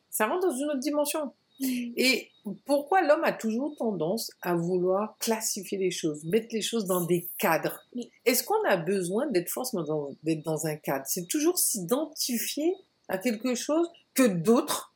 ça 0.09 0.27
rentre 0.27 0.47
dans 0.47 0.55
une 0.55 0.67
autre 0.67 0.79
dimension. 0.79 1.33
Et 1.61 2.29
pourquoi 2.65 3.01
l'homme 3.01 3.23
a 3.25 3.33
toujours 3.33 3.75
tendance 3.75 4.31
à 4.41 4.55
vouloir 4.55 5.17
classifier 5.19 5.77
les 5.77 5.91
choses, 5.91 6.23
mettre 6.23 6.47
les 6.51 6.61
choses 6.61 6.85
dans 6.85 7.01
des 7.01 7.27
cadres? 7.37 7.85
Est-ce 8.25 8.43
qu'on 8.43 8.63
a 8.65 8.77
besoin 8.77 9.27
d'être 9.27 9.49
forcément 9.49 9.83
dans, 9.83 10.15
d'être 10.23 10.43
dans 10.43 10.67
un 10.67 10.77
cadre? 10.77 11.05
C'est 11.07 11.27
toujours 11.27 11.57
s'identifier 11.57 12.75
à 13.09 13.17
quelque 13.17 13.55
chose 13.55 13.89
que 14.13 14.23
d'autres 14.23 14.93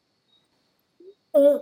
ont 1.33 1.61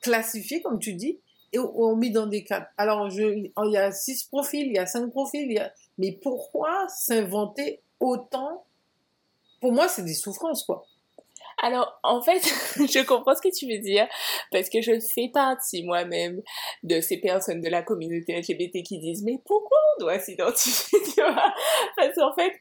classifié, 0.00 0.60
comme 0.60 0.78
tu 0.78 0.94
dis, 0.94 1.20
et 1.52 1.58
ont 1.58 1.96
mis 1.96 2.10
dans 2.10 2.26
des 2.26 2.44
cadres. 2.44 2.66
Alors, 2.76 3.10
je, 3.10 3.22
il 3.22 3.52
y 3.70 3.76
a 3.76 3.92
six 3.92 4.24
profils, 4.24 4.66
il 4.66 4.72
y 4.72 4.78
a 4.78 4.86
cinq 4.86 5.10
profils, 5.10 5.42
il 5.42 5.52
y 5.52 5.58
a... 5.58 5.72
mais 5.98 6.12
pourquoi 6.12 6.88
s'inventer 6.88 7.80
autant? 8.00 8.64
Pour 9.60 9.72
moi, 9.72 9.86
c'est 9.88 10.02
des 10.04 10.14
souffrances, 10.14 10.64
quoi. 10.64 10.86
Alors, 11.62 11.98
en 12.02 12.20
fait, 12.20 12.40
je 12.76 13.04
comprends 13.06 13.34
ce 13.34 13.40
que 13.40 13.54
tu 13.56 13.66
veux 13.72 13.78
dire, 13.78 14.06
parce 14.50 14.68
que 14.68 14.82
je 14.82 14.98
fais 15.14 15.30
partie 15.32 15.84
moi-même 15.84 16.42
de 16.82 17.00
ces 17.00 17.18
personnes 17.18 17.60
de 17.60 17.68
la 17.68 17.82
communauté 17.82 18.36
LGBT 18.38 18.82
qui 18.82 18.98
disent 18.98 19.22
mais 19.24 19.38
pourquoi 19.46 19.78
on 19.96 20.00
doit 20.04 20.18
s'identifier, 20.18 20.98
tu 21.14 21.22
vois? 21.22 21.54
Parce 21.96 22.14
qu'en 22.16 22.34
fait, 22.34 22.52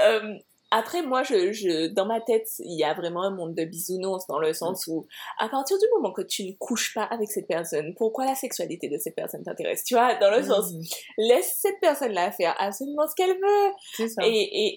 euh, 0.00 0.34
après 0.72 1.02
moi, 1.02 1.22
je, 1.24 1.52
je, 1.52 1.88
dans 1.88 2.06
ma 2.06 2.20
tête, 2.20 2.46
il 2.60 2.78
y 2.78 2.84
a 2.84 2.94
vraiment 2.94 3.22
un 3.22 3.30
monde 3.34 3.54
de 3.56 3.64
bisounours 3.64 4.26
dans 4.28 4.38
le 4.38 4.52
sens 4.52 4.86
où, 4.86 5.06
à 5.38 5.48
partir 5.48 5.76
du 5.78 5.84
moment 5.96 6.12
que 6.12 6.22
tu 6.22 6.44
ne 6.44 6.52
couches 6.58 6.94
pas 6.94 7.02
avec 7.04 7.30
cette 7.30 7.48
personne, 7.48 7.94
pourquoi 7.96 8.24
la 8.24 8.36
sexualité 8.36 8.88
de 8.88 8.96
cette 8.96 9.16
personne 9.16 9.42
t'intéresse? 9.42 9.82
Tu 9.84 9.94
vois, 9.94 10.14
dans 10.16 10.30
le 10.30 10.42
sens, 10.44 10.72
Mhm. 10.72 10.82
laisse 11.18 11.58
cette 11.60 11.80
personne-là 11.80 12.30
faire 12.32 12.54
absolument 12.58 13.06
ce 13.08 13.14
qu'elle 13.16 13.36
veut. 13.36 14.08
Ça. 14.08 14.22
Et, 14.26 14.30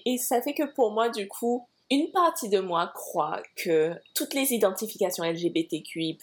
et, 0.06 0.12
et 0.14 0.18
ça 0.18 0.42
fait 0.42 0.54
que 0.54 0.64
pour 0.74 0.90
moi, 0.90 1.10
du 1.10 1.28
coup, 1.28 1.68
une 1.90 2.10
partie 2.10 2.48
de 2.48 2.60
moi 2.60 2.90
croit 2.94 3.42
que 3.56 3.94
toutes 4.14 4.34
les 4.34 4.52
identifications 4.52 5.24
LGBTQI+, 5.24 6.18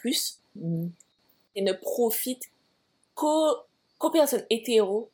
et 1.56 1.62
ne 1.62 1.74
profitent 1.74 2.52
qu'aux 3.16 4.12
personnes 4.12 4.46
hétéros. 4.50 5.10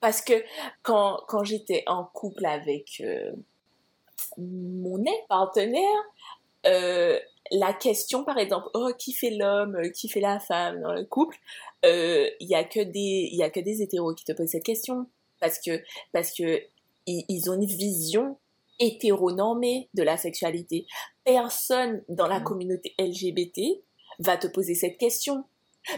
Parce 0.00 0.20
que 0.20 0.44
quand, 0.82 1.20
quand 1.26 1.42
j'étais 1.42 1.82
en 1.86 2.04
couple 2.04 2.44
avec 2.44 3.00
euh, 3.00 3.32
mon 4.36 5.02
ex-partenaire, 5.02 6.02
euh, 6.66 7.18
la 7.50 7.72
question, 7.72 8.24
par 8.24 8.38
exemple, 8.38 8.68
oh, 8.74 8.90
qui 8.98 9.12
fait 9.12 9.30
l'homme, 9.30 9.76
euh, 9.76 9.88
qui 9.88 10.08
fait 10.08 10.20
la 10.20 10.38
femme 10.38 10.80
dans 10.82 10.92
le 10.92 11.04
couple, 11.04 11.36
euh, 11.84 12.28
il 12.40 12.48
y 12.48 12.54
a 12.54 12.64
que 12.64 12.80
des, 12.80 13.28
y 13.32 13.42
a 13.42 13.50
que 13.50 13.60
des 13.60 13.82
hétéros 13.82 14.14
qui 14.14 14.24
te 14.24 14.32
posent 14.32 14.50
cette 14.50 14.64
question. 14.64 15.06
Parce 15.40 15.58
que, 15.58 15.82
parce 16.12 16.32
que 16.32 16.62
ils, 17.06 17.24
ils 17.28 17.50
ont 17.50 17.54
une 17.54 17.66
vision 17.66 18.36
hétéronormée 18.78 19.88
de 19.94 20.02
la 20.02 20.16
sexualité. 20.16 20.86
Personne 21.24 22.02
dans 22.08 22.26
la 22.28 22.38
Mhm. 22.38 22.44
communauté 22.44 22.94
LGBT 22.98 23.82
va 24.18 24.36
te 24.36 24.46
poser 24.46 24.74
cette 24.74 24.98
question. 24.98 25.44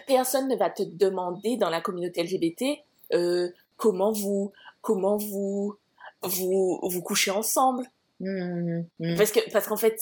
Personne 0.07 0.49
ne 0.49 0.57
va 0.57 0.71
te 0.71 0.83
demander 0.83 1.57
dans 1.57 1.71
la 1.71 1.81
communauté 1.81 2.23
LGBT 2.23 2.85
euh, 3.15 3.49
comment 3.77 4.13
vous, 4.13 4.53
comment 4.83 5.17
vous, 5.17 5.77
vous, 6.23 6.79
vous 6.83 7.03
couchez 7.03 7.31
ensemble. 7.31 7.85
Mhm. 8.21 8.87
Mhm. 8.99 9.17
Parce 9.17 9.33
que, 9.33 9.41
parce 9.51 9.67
qu'en 9.67 9.77
fait, 9.77 9.99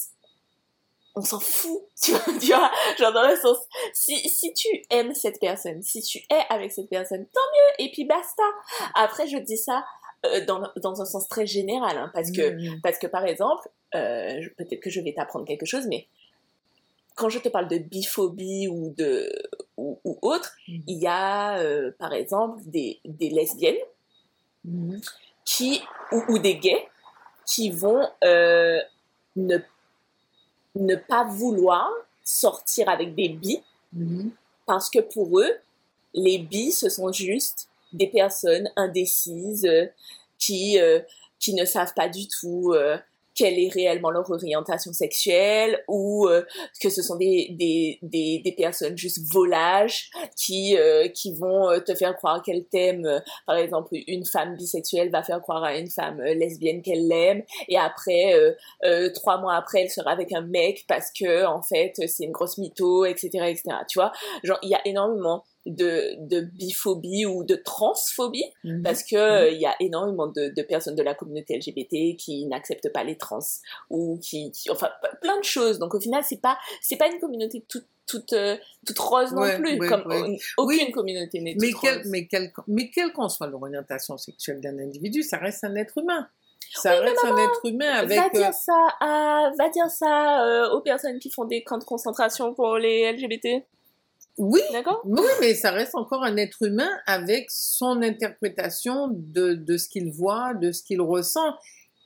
on 1.15 1.23
s'en 1.23 1.41
fout, 1.41 1.83
tu 2.03 2.11
vois, 2.11 2.21
tu 2.41 2.47
vois, 2.49 2.71
genre 2.99 3.13
dans 3.13 3.27
le 3.29 3.37
sens, 3.37 3.59
si, 3.95 4.17
si 4.29 4.53
tu 4.53 4.69
aimes 4.91 5.15
cette 5.15 5.41
personne, 5.41 5.83
si 5.83 6.03
tu 6.03 6.19
es 6.19 6.41
avec 6.51 6.73
cette 6.73 6.91
personne, 6.91 7.27
tant 7.33 7.41
mieux, 7.41 7.85
et 7.87 7.91
puis 7.93 8.05
basta. 8.05 8.43
Après, 8.95 9.27
je 9.27 9.39
dis 9.39 9.57
ça 9.57 9.85
dans, 10.47 10.63
dans 10.77 11.01
un 11.01 11.05
sens 11.05 11.29
très 11.29 11.47
général, 11.47 11.97
hein, 11.99 12.11
parce 12.15 12.31
que, 12.31 12.51
Mhm. 12.53 12.81
parce 12.83 12.99
que 12.99 13.07
par 13.07 13.25
exemple, 13.25 13.69
euh, 13.95 14.41
peut-être 14.57 14.81
que 14.81 14.91
je 14.91 15.01
vais 15.01 15.13
t'apprendre 15.15 15.47
quelque 15.47 15.67
chose, 15.67 15.87
mais 15.87 16.07
quand 17.15 17.29
je 17.31 17.39
te 17.39 17.49
parle 17.49 17.69
de 17.69 17.79
biphobie 17.79 18.69
ou 18.69 18.95
de 18.97 19.31
ou, 19.77 19.99
ou 20.05 20.19
autre, 20.23 20.55
Mhm. 20.69 20.83
il 20.87 20.99
y 20.99 21.07
a 21.07 21.59
euh, 21.59 21.91
par 21.99 22.13
exemple 22.13 22.63
des, 22.67 23.01
des 23.05 23.31
lesbiennes 23.31 23.77
Mhm. 24.65 25.01
qui 25.45 25.81
ou, 26.13 26.23
ou 26.29 26.39
des 26.39 26.57
gays 26.59 26.89
qui 27.47 27.71
vont 27.71 28.07
euh, 28.25 28.81
ne 29.37 29.59
ne 30.75 30.97
pas 30.97 31.25
vouloir 31.25 31.89
sortir 32.25 32.89
avec 32.89 33.15
des 33.15 33.29
bi 33.31 33.63
Mhm. 33.93 34.31
parce 34.67 34.91
que 34.91 34.99
pour 34.99 35.39
eux 35.41 35.53
les 36.13 36.39
bi 36.39 36.73
ce 36.73 36.89
sont 36.91 37.13
juste 37.13 37.69
des 37.93 38.09
personnes 38.09 38.71
indécises 38.77 39.67
euh, 39.67 39.87
qui 40.39 40.79
euh, 40.79 41.01
qui 41.39 41.55
ne 41.55 41.65
savent 41.65 41.93
pas 41.95 42.09
du 42.09 42.29
tout 42.29 42.73
euh, 42.75 42.97
quelle 43.35 43.59
est 43.59 43.69
réellement 43.69 44.11
leur 44.11 44.31
orientation 44.31 44.95
sexuelle 44.95 45.85
ou 45.89 46.27
que 46.81 46.89
ce 46.89 47.03
sont 47.03 47.17
des, 47.17 47.49
des, 47.51 47.99
des, 48.01 48.55
personnes 48.57 48.97
juste 48.97 49.31
volages 49.31 50.11
qui, 50.35 50.75
qui 51.13 51.35
vont 51.35 51.69
te 51.85 51.95
faire 51.95 52.17
croire 52.17 52.43
qu'elles 52.43 52.65
t'aiment. 52.65 53.23
Par 53.47 53.57
exemple, 53.57 53.91
une 54.07 54.25
femme 54.25 54.57
bisexuelle 54.57 55.11
va 55.11 55.23
faire 55.23 55.43
croire 55.43 55.65
à 55.65 55.77
une 55.77 55.91
femme 55.91 56.23
lesbienne 56.23 56.81
qu'elle 56.81 57.09
l'aime 57.09 57.43
et 57.69 57.77
après, 57.77 58.33
trois 59.13 59.37
mois 59.39 59.57
après, 59.57 59.83
elle 59.83 59.91
sera 59.91 60.13
avec 60.13 60.33
un 60.33 60.41
mec 60.41 60.87
parce 60.89 61.11
que, 61.13 61.45
en 61.45 61.61
fait, 61.61 61.93
c'est 62.09 62.25
une 62.25 62.33
grosse 62.33 62.57
mytho, 62.57 63.05
etc., 63.05 63.29
etc. 63.49 63.65
Tu 63.87 63.99
vois? 63.99 64.13
Il 64.63 64.71
y 64.71 64.75
a 64.75 64.81
énormément 64.87 65.45
de, 65.67 66.15
de 66.27 66.41
biphobie 66.41 67.27
ou 67.27 67.45
de 67.45 67.57
transphobie 67.57 68.45
Mhm. 68.65 68.83
parce 68.83 69.03
que 69.03 69.17
euh, 69.17 69.51
il 69.51 69.61
y 69.61 69.67
a 69.67 69.75
énormément 69.81 70.27
de, 70.29 70.49
de 70.49 70.63
personnes 70.63 70.95
de 70.95 71.03
la 71.03 71.15
communauté 71.15 71.57
LGBT 71.59 72.17
qui 72.17 72.47
n'acceptent 72.47 72.93
pas 72.93 73.05
les 73.05 73.17
trans 73.19 73.39
ou 73.91 74.19
qui, 74.23 74.51
qui- 74.53 74.71
enfin 74.71 74.89
plein 75.21 75.39
de 75.39 75.45
choses 75.45 75.79
donc 75.79 75.95
au 75.95 76.01
final 76.01 76.23
c'est 76.25 76.41
pas 76.41 76.57
c'est 76.81 76.97
pas 76.97 77.09
une 77.09 77.19
communauté 77.21 77.65
toute 77.69 77.87
toute 78.07 78.33
euh, 78.35 78.57
toute 78.87 78.99
rose 79.01 79.33
non 79.33 79.43
Ouais, 79.43 79.57
plus 79.59 79.79
ouais, 79.81 79.89
comme 79.89 80.07
ouais. 80.07 80.23
euh, 80.23 80.37
aucune 80.59 80.79
Oui, 80.87 80.91
communauté 80.93 81.41
n'est 81.41 81.57
Mais 81.61 81.73
quel, 81.81 82.03
mais 82.07 82.27
quel, 82.29 82.53
mais 82.69 82.89
quelle 82.91 83.13
qu'en 83.13 83.29
soit 83.29 83.49
l'orientation 83.49 84.17
sexuelle 84.17 84.61
d'un 84.61 84.79
individu, 84.79 85.25
ça 85.25 85.39
reste 85.39 85.65
un 85.65 85.75
être 85.75 85.99
humain. 85.99 86.29
Ça 86.73 86.93
Oui, 87.01 87.07
reste 87.09 87.25
un 87.25 87.37
être 87.37 87.61
humain 87.65 87.93
avec. 87.95 88.17
va 88.17 88.27
euh, 88.27 88.31
dire 88.41 88.55
ça 88.55 88.89
à 89.01 89.51
va 89.59 89.69
dire 89.71 89.91
ça 89.91 90.45
euh, 90.47 90.71
aux 90.71 90.81
personnes 90.83 91.19
qui 91.19 91.31
font 91.31 91.45
des 91.47 91.65
camps 91.65 91.79
de 91.79 91.85
concentration 91.85 92.55
pour 92.55 92.77
les 92.79 93.11
LGBT 93.13 93.65
Oui, 94.39 94.61
oui, 95.05 95.29
mais 95.41 95.55
ça 95.55 95.71
reste 95.71 95.95
encore 95.95 96.23
un 96.23 96.37
être 96.37 96.63
humain 96.63 96.91
avec 97.07 97.51
son 97.51 98.03
interprétation 98.03 99.09
de, 99.11 99.55
de 99.55 99.77
ce 99.77 99.89
qu'il 99.89 100.11
voit, 100.13 100.55
de 100.55 100.73
ce 100.73 100.83
qu'il 100.83 101.01
ressent. 101.01 101.55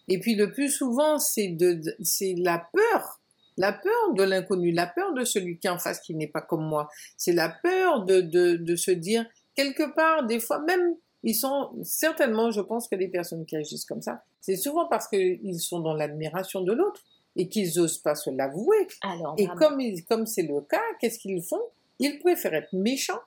Et 0.08 0.18
puis 0.20 0.34
le 0.34 0.52
plus 0.52 0.70
souvent, 0.70 1.18
c'est 1.18 1.48
de, 1.48 1.74
de- 1.74 1.96
c'est 2.02 2.34
la 2.38 2.64
peur, 2.72 3.20
la 3.56 3.72
peur 3.72 4.14
de 4.14 4.22
l'inconnu, 4.22 4.70
la 4.72 4.86
peur 4.86 5.12
de 5.14 5.24
celui 5.24 5.58
qui 5.58 5.66
est 5.66 5.70
en 5.70 5.78
face 5.78 6.00
qui 6.00 6.14
n'est 6.14 6.28
pas 6.28 6.40
comme 6.40 6.64
moi. 6.66 6.88
C'est 7.16 7.32
la 7.32 7.48
peur 7.48 8.04
de, 8.04 8.20
de, 8.20 8.56
de 8.56 8.76
se 8.76 8.90
dire 8.92 9.24
quelque 9.54 9.94
part, 9.94 10.26
des 10.26 10.40
fois 10.40 10.60
même, 10.66 10.94
ils 11.22 11.34
sont 11.34 11.70
certainement, 11.82 12.50
je 12.50 12.60
pense 12.60 12.88
que 12.88 12.94
les 12.96 13.08
personnes 13.08 13.44
qui 13.44 13.56
agissent 13.56 13.84
comme 13.84 14.02
ça, 14.02 14.22
c'est 14.40 14.56
souvent 14.56 14.86
parce 14.88 15.06
qu'ils 15.08 15.60
sont 15.60 15.80
dans 15.80 15.94
l'admiration 15.94 16.62
de 16.62 16.72
l'autre 16.72 17.02
et 17.36 17.48
qu'ils 17.48 17.78
osent 17.78 17.98
pas 17.98 18.14
se 18.14 18.30
l'avouer. 18.30 18.86
alors 19.02 19.34
Et 19.36 19.46
maman, 19.46 19.58
comme, 19.58 19.80
ils- 19.80 20.04
comme 20.06 20.26
c'est 20.26 20.42
le 20.42 20.60
cas, 20.62 20.80
qu'est-ce 21.00 21.18
qu'ils 21.18 21.42
font? 21.42 21.60
Ils 22.00 22.18
préfèrent 22.18 22.54
être 22.54 22.72
méchants, 22.72 23.20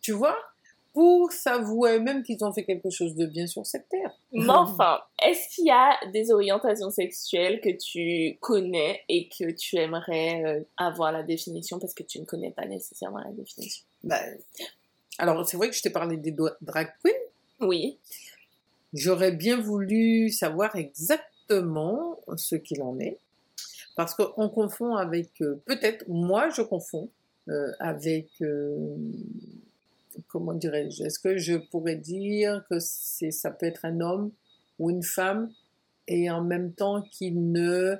tu 0.00 0.12
vois, 0.12 0.38
pour 0.92 1.32
s'avouer 1.32 1.96
eux-mêmes 1.96 2.22
qu'ils 2.22 2.44
ont 2.44 2.52
fait 2.52 2.64
quelque 2.64 2.90
chose 2.90 3.14
de 3.14 3.26
bien 3.26 3.46
sur 3.46 3.66
cette 3.66 3.88
terre. 3.88 4.12
Mais 4.32 4.44
enfin, 4.48 5.00
est-ce 5.24 5.54
qu'il 5.54 5.66
y 5.66 5.70
a 5.70 5.98
des 6.12 6.30
orientations 6.30 6.90
sexuelles 6.90 7.60
que 7.60 7.70
tu 7.70 8.38
connais 8.40 9.02
et 9.08 9.28
que 9.28 9.50
tu 9.50 9.76
aimerais 9.76 10.42
euh, 10.44 10.60
avoir 10.76 11.10
la 11.10 11.22
définition? 11.22 11.78
Parce 11.78 11.94
que 11.94 12.02
tu 12.02 12.20
ne 12.20 12.24
connais 12.24 12.50
pas 12.50 12.66
nécessairement 12.66 13.18
la 13.18 13.32
définition 13.32 13.84
Ben, 14.04 14.38
alors, 15.18 15.46
c'est 15.48 15.56
vrai 15.56 15.68
que 15.68 15.74
je 15.74 15.82
t'ai 15.82 15.90
parlé 15.90 16.16
des 16.16 16.32
drag 16.60 16.88
queens. 17.02 17.12
Oui. 17.60 17.98
J'aurais 18.92 19.32
bien 19.32 19.60
voulu 19.60 20.30
savoir 20.30 20.76
exactement 20.76 22.20
ce 22.36 22.54
qu'il 22.54 22.82
en 22.82 22.98
est. 23.00 23.18
Parce 23.96 24.14
qu'on 24.14 24.48
confond 24.48 24.94
avec, 24.94 25.40
euh, 25.40 25.60
peut-être, 25.66 26.04
moi 26.06 26.50
je 26.50 26.62
confonds 26.62 27.10
euh, 27.48 27.72
avec, 27.80 28.28
euh, 28.42 28.96
comment 30.28 30.54
dirais-je, 30.54 31.04
est-ce 31.04 31.18
que 31.18 31.38
je 31.38 31.54
pourrais 31.56 31.96
dire 31.96 32.64
que 32.68 32.78
ça 32.78 33.50
peut 33.50 33.66
être 33.66 33.84
un 33.84 34.00
homme 34.00 34.32
ou 34.78 34.90
une 34.90 35.02
femme 35.02 35.50
et 36.06 36.30
en 36.30 36.42
même 36.42 36.72
temps 36.72 37.02
qui 37.02 37.32
ne 37.32 37.96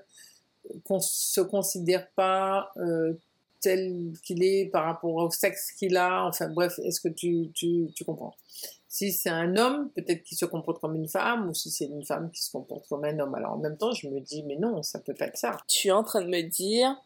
qu'on 0.84 1.00
se 1.00 1.40
considère 1.40 2.10
pas 2.10 2.72
euh, 2.76 3.14
tel 3.60 4.12
qu'il 4.22 4.42
est 4.42 4.66
par 4.66 4.84
rapport 4.84 5.14
au 5.14 5.30
sexe 5.30 5.72
qu'il 5.72 5.96
a. 5.96 6.26
Enfin 6.26 6.48
bref, 6.48 6.78
est-ce 6.84 7.00
que 7.00 7.08
tu, 7.08 7.50
tu, 7.54 7.88
tu 7.94 8.04
comprends? 8.04 8.34
Si 8.88 9.12
c'est 9.12 9.30
un 9.30 9.56
homme, 9.56 9.90
peut-être 9.94 10.24
qu'il 10.24 10.38
se 10.38 10.44
comporte 10.44 10.80
comme 10.80 10.94
une 10.94 11.08
femme, 11.08 11.48
ou 11.48 11.54
si 11.54 11.70
c'est 11.70 11.86
une 11.86 12.04
femme 12.04 12.30
qui 12.30 12.42
se 12.42 12.50
comporte 12.50 12.88
comme 12.88 13.04
un 13.04 13.18
homme. 13.18 13.34
Alors 13.34 13.52
en 13.52 13.58
même 13.58 13.76
temps, 13.76 13.92
je 13.92 14.08
me 14.08 14.20
dis, 14.20 14.42
mais 14.44 14.56
non, 14.56 14.82
ça 14.82 14.98
peut 14.98 15.14
pas 15.14 15.26
être 15.26 15.36
ça. 15.36 15.56
Tu 15.68 15.88
es 15.88 15.92
en 15.92 16.02
train 16.02 16.22
de 16.22 16.28
me 16.28 16.42
dire, 16.42 16.96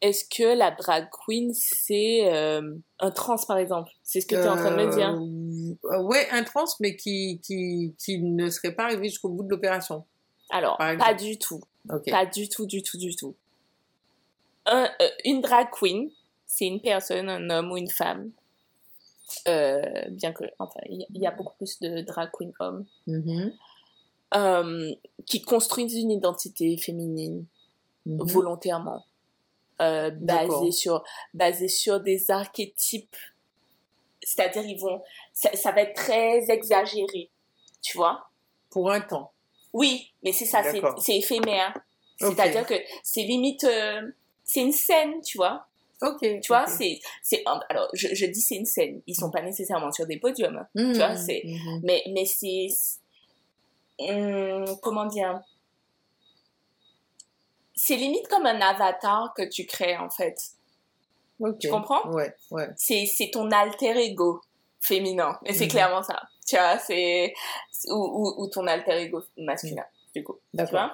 est-ce 0.00 0.24
que 0.24 0.56
la 0.56 0.70
drag 0.70 1.08
queen, 1.10 1.52
c'est 1.54 2.32
euh, 2.32 2.76
un 3.00 3.10
trans, 3.10 3.36
par 3.46 3.58
exemple? 3.58 3.90
C'est 4.02 4.20
ce 4.20 4.26
que 4.26 4.36
tu 4.36 4.40
es 4.40 4.48
en 4.48 4.56
train 4.56 4.70
de 4.70 4.76
me 4.76 4.94
dire 4.94 5.10
euh, 5.90 6.02
Ouais, 6.02 6.28
un 6.30 6.44
trans, 6.44 6.66
mais 6.80 6.96
qui, 6.96 7.40
qui, 7.42 7.94
qui 7.98 8.22
ne 8.22 8.48
serait 8.50 8.72
pas 8.72 8.84
arrivé 8.84 9.08
jusqu'au 9.08 9.28
bout 9.28 9.42
de 9.42 9.50
l'opération. 9.50 10.04
Alors, 10.50 10.78
pas 10.78 11.14
du 11.14 11.38
tout. 11.38 11.60
Pas 12.10 12.26
du 12.26 12.48
tout, 12.48 12.66
du 12.66 12.82
tout, 12.82 12.98
du 12.98 13.14
tout. 13.16 13.34
Un, 14.66 14.84
euh, 14.84 15.08
une 15.24 15.40
drag 15.40 15.68
queen, 15.72 16.10
c'est 16.46 16.66
une 16.66 16.80
personne, 16.80 17.28
un 17.28 17.50
homme 17.50 17.72
ou 17.72 17.76
une 17.76 17.90
femme. 17.90 18.30
Euh, 19.46 19.82
bien 20.10 20.32
que, 20.32 20.44
enfin, 20.58 20.80
il 20.88 21.06
y, 21.14 21.26
a 21.26 21.30
beaucoup 21.30 21.54
plus 21.56 21.80
de 21.80 22.00
drag 22.02 22.30
queen 22.32 22.52
hommes. 22.60 22.86
Mm-hmm. 23.06 23.52
Euh, 24.34 24.94
qui 25.26 25.42
construisent 25.42 25.94
une 25.94 26.10
identité 26.10 26.76
féminine 26.76 27.46
Mm-hmm. 28.08 28.32
volontairement. 28.32 29.04
Euh, 29.80 30.10
basée 30.10 30.72
sur, 30.72 31.04
basée 31.34 31.68
sur 31.68 32.00
des 32.00 32.30
archétypes. 32.30 33.16
C'est-à-dire, 34.22 34.64
ils 34.66 34.78
vont, 34.78 35.02
ça, 35.32 35.54
ça 35.54 35.70
va 35.70 35.82
être 35.82 35.94
très 35.94 36.50
exagéré. 36.50 37.30
Tu 37.80 37.96
vois? 37.96 38.24
Pour 38.70 38.90
un 38.90 39.00
temps. 39.00 39.32
Oui, 39.72 40.12
mais 40.24 40.32
c'est 40.32 40.46
ça, 40.46 40.62
c'est 40.98 41.16
éphémère. 41.16 41.78
C'est-à-dire 42.18 42.66
que 42.66 42.74
c'est 43.04 43.22
limite, 43.22 43.62
euh, 43.64 44.02
c'est 44.44 44.60
une 44.60 44.72
scène, 44.72 45.20
tu 45.22 45.38
vois? 45.38 45.66
Ok. 46.02 46.20
Tu 46.20 46.48
vois, 46.48 46.66
c'est, 46.66 47.00
c'est, 47.22 47.42
alors 47.68 47.88
je, 47.92 48.08
je 48.14 48.26
dis 48.26 48.40
c'est 48.40 48.56
une 48.56 48.66
scène. 48.66 49.00
Ils 49.06 49.14
sont 49.14 49.30
pas 49.30 49.42
nécessairement 49.42 49.92
sur 49.92 50.06
des 50.06 50.18
podiums, 50.18 50.56
hein. 50.56 50.68
Mhm, 50.74 50.94
vois, 50.94 51.16
c'est- 51.16 51.42
mhm. 51.44 51.80
mais 51.84 52.02
mais 52.10 52.24
c'est, 52.24 52.68
hum, 54.00 54.64
comment 54.82 55.06
dire, 55.06 55.40
c'est 57.80 57.96
limite 57.96 58.26
comme 58.28 58.44
un 58.46 58.60
avatar 58.60 59.32
que 59.36 59.42
tu 59.48 59.64
crées 59.66 59.96
en 59.96 60.10
fait. 60.10 60.36
Tu 61.60 61.68
comprends? 61.68 62.10
Ouais, 62.10 62.34
ouais. 62.50 62.66
C'est 62.76 63.30
ton 63.32 63.50
alter 63.52 63.96
ego 63.96 64.40
féminin, 64.80 65.38
et 65.44 65.52
c'est 65.52 65.66
Mhm. 65.66 65.70
clairement 65.70 66.02
ça. 66.02 66.20
Tu 66.46 66.56
vois, 66.56 66.78
c'est 66.78 67.32
ou, 67.90 67.94
ou, 67.94 68.42
ou 68.42 68.46
ton 68.48 68.66
alter 68.66 69.02
ego 69.02 69.22
masculin, 69.36 69.84
du 70.14 70.24
coup. 70.24 70.36
D'accord. 70.52 70.90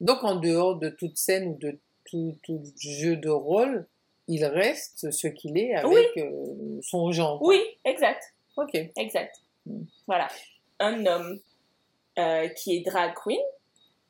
Donc, 0.00 0.22
en 0.22 0.36
dehors 0.36 0.76
de 0.76 0.90
toute 0.90 1.16
scène 1.16 1.48
ou 1.48 1.54
de 1.58 1.78
tout, 2.04 2.36
tout 2.44 2.62
jeu 2.78 3.16
de 3.16 3.28
rôle, 3.28 3.86
il 4.28 4.44
reste 4.44 5.10
ce 5.10 5.26
qu'il 5.26 5.58
est 5.58 5.74
avec 5.74 6.16
euh, 6.18 6.80
son 6.82 7.10
genre. 7.10 7.38
quoi. 7.40 7.48
Oui, 7.48 7.60
exact. 7.84 8.22
Ok. 8.56 8.74
Exact. 8.96 9.36
Mm. 9.66 9.82
Voilà. 10.06 10.28
Un 10.78 11.04
homme 11.06 11.40
euh, 12.18 12.48
qui 12.50 12.76
est 12.76 12.80
drag 12.80 13.12
queen 13.14 13.40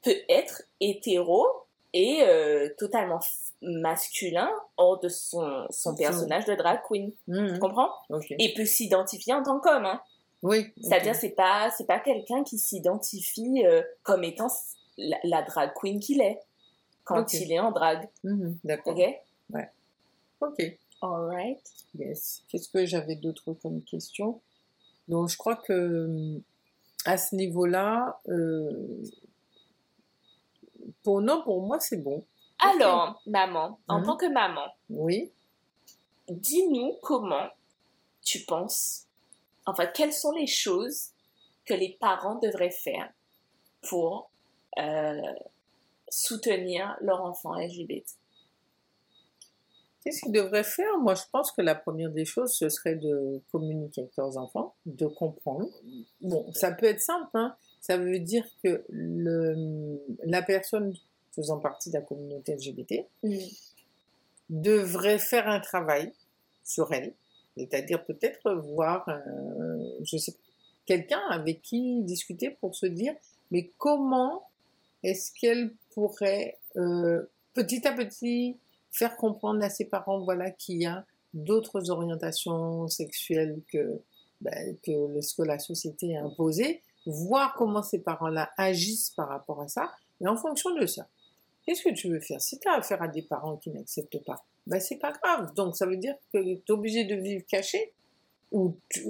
peut 0.02 0.16
être 0.28 0.62
hétéro 0.80 1.46
et 1.92 2.22
euh, 2.22 2.68
totalement 2.78 3.20
masculin 3.62 4.50
hors 4.76 5.00
de 5.00 5.08
son, 5.08 5.66
son 5.70 5.94
personnage 5.94 6.44
de 6.46 6.54
drag 6.54 6.80
queen. 6.88 7.12
Mhm. 7.26 7.54
Tu 7.54 7.58
comprends? 7.58 7.90
Ok. 8.08 8.26
Et 8.38 8.54
peut 8.54 8.64
s'identifier 8.64 9.34
en 9.34 9.42
tant 9.42 9.60
qu'homme. 9.60 9.86
Hein. 9.86 10.00
Oui. 10.42 10.72
C'est-à-dire, 10.80 11.14
c'est 11.14 11.30
pas 11.30 11.70
c'est 11.76 11.86
pas 11.86 12.00
quelqu'un 12.00 12.44
qui 12.44 12.58
s'identifie 12.58 13.64
euh, 13.66 13.82
comme 14.02 14.24
étant 14.24 14.48
la, 14.96 15.18
la 15.24 15.42
drag 15.42 15.72
queen 15.74 16.00
qu'il 16.00 16.20
est 16.20 16.40
quand 17.04 17.32
il 17.34 17.52
est 17.52 17.58
en 17.58 17.72
drag. 17.72 18.08
Mhm, 18.24 18.58
D'accord. 18.64 18.96
Ok? 18.96 19.60
Ok. 20.40 20.78
Alright. 21.02 21.60
Yes. 21.98 22.42
Qu'est-ce 22.48 22.68
que 22.68 22.86
j'avais 22.86 23.16
d'autre 23.16 23.52
comme 23.54 23.82
question? 23.82 24.40
Donc, 25.08 25.28
je 25.28 25.36
crois 25.36 25.56
que 25.56 26.40
à 27.04 27.16
ce 27.18 27.34
niveau-là, 27.34 28.20
euh, 28.28 29.02
pour 31.02 31.20
non, 31.20 31.42
pour 31.42 31.62
moi, 31.62 31.80
c'est 31.80 31.96
bon. 32.02 32.24
Alors, 32.58 33.22
maman, 33.26 33.78
en 33.88 34.00
Mhm. 34.00 34.04
tant 34.06 34.16
que 34.16 34.26
maman, 34.26 34.66
Oui. 34.90 35.32
dis-nous 36.28 36.94
comment 37.02 37.48
tu 38.22 38.40
penses, 38.40 39.06
enfin, 39.66 39.86
quelles 39.86 40.12
sont 40.12 40.32
les 40.32 40.46
choses 40.46 41.10
que 41.64 41.74
les 41.74 41.96
parents 42.00 42.36
devraient 42.36 42.70
faire 42.70 43.10
pour 43.88 44.30
euh, 44.78 45.20
soutenir 46.08 46.96
leur 47.00 47.22
enfant 47.24 47.54
LGBT. 47.54 48.04
Qu'est-ce 50.02 50.22
qu'ils 50.22 50.32
devraient 50.32 50.64
faire? 50.64 50.98
Moi, 50.98 51.14
je 51.14 51.22
pense 51.30 51.52
que 51.52 51.60
la 51.60 51.74
première 51.74 52.10
des 52.10 52.24
choses, 52.24 52.52
ce 52.54 52.68
serait 52.68 52.96
de 52.96 53.42
communiquer 53.52 54.02
avec 54.02 54.16
leurs 54.16 54.38
enfants, 54.38 54.74
de 54.86 55.06
comprendre. 55.06 55.68
Bon, 56.20 56.50
ça 56.52 56.72
peut 56.72 56.86
être 56.86 57.00
simple, 57.00 57.28
hein. 57.34 57.54
Ça 57.80 57.96
veut 57.96 58.18
dire 58.18 58.46
que 58.62 58.84
le, 58.88 59.98
la 60.24 60.42
personne 60.42 60.94
faisant 61.34 61.58
partie 61.58 61.90
de 61.90 61.94
la 61.94 62.02
communauté 62.02 62.54
LGBT 62.54 63.06
devrait 64.50 65.18
faire 65.18 65.48
un 65.48 65.60
travail 65.60 66.12
sur 66.64 66.92
elle, 66.92 67.14
c'est-à-dire 67.56 68.04
peut-être 68.04 68.52
voir, 68.52 69.08
euh, 69.08 69.92
je 70.02 70.16
sais 70.16 70.32
pas, 70.32 70.38
quelqu'un 70.86 71.22
avec 71.30 71.62
qui 71.62 72.02
discuter 72.02 72.50
pour 72.50 72.74
se 72.74 72.86
dire, 72.86 73.14
mais 73.50 73.70
comment 73.78 74.42
est-ce 75.02 75.32
qu'elle 75.32 75.72
pourrait 75.94 76.58
euh, 76.76 77.30
petit 77.54 77.86
à 77.86 77.92
petit 77.92 78.56
faire 78.90 79.16
comprendre 79.16 79.62
à 79.62 79.70
ses 79.70 79.84
parents, 79.84 80.20
voilà, 80.20 80.50
qu'il 80.50 80.82
y 80.82 80.86
a 80.86 81.04
d'autres 81.32 81.90
orientations 81.90 82.88
sexuelles 82.88 83.60
que, 83.72 84.00
ben, 84.40 84.76
que 84.82 85.20
ce 85.20 85.34
que 85.36 85.42
la 85.42 85.58
société 85.58 86.16
a 86.16 86.24
imposé, 86.24 86.82
voir 87.06 87.54
comment 87.54 87.82
ces 87.82 88.00
parents-là 88.00 88.50
agissent 88.56 89.10
par 89.10 89.28
rapport 89.28 89.60
à 89.60 89.68
ça, 89.68 89.90
et 90.20 90.28
en 90.28 90.36
fonction 90.36 90.74
de 90.74 90.86
ça, 90.86 91.06
qu'est-ce 91.64 91.82
que 91.82 91.94
tu 91.94 92.08
veux 92.08 92.20
faire? 92.20 92.40
Si 92.40 92.58
tu 92.58 92.68
as 92.68 92.74
affaire 92.74 93.02
à 93.02 93.08
des 93.08 93.22
parents 93.22 93.56
qui 93.56 93.70
n'acceptent 93.70 94.22
pas, 94.24 94.44
ben 94.66 94.80
c'est 94.80 94.98
pas 94.98 95.12
grave. 95.12 95.54
Donc 95.54 95.76
ça 95.76 95.86
veut 95.86 95.96
dire 95.96 96.14
que 96.32 96.38
tu 96.42 96.50
es 96.52 96.70
obligé 96.70 97.04
de 97.04 97.14
vivre 97.14 97.44
caché, 97.48 97.92
ou 98.52 98.76
tu, 98.88 99.04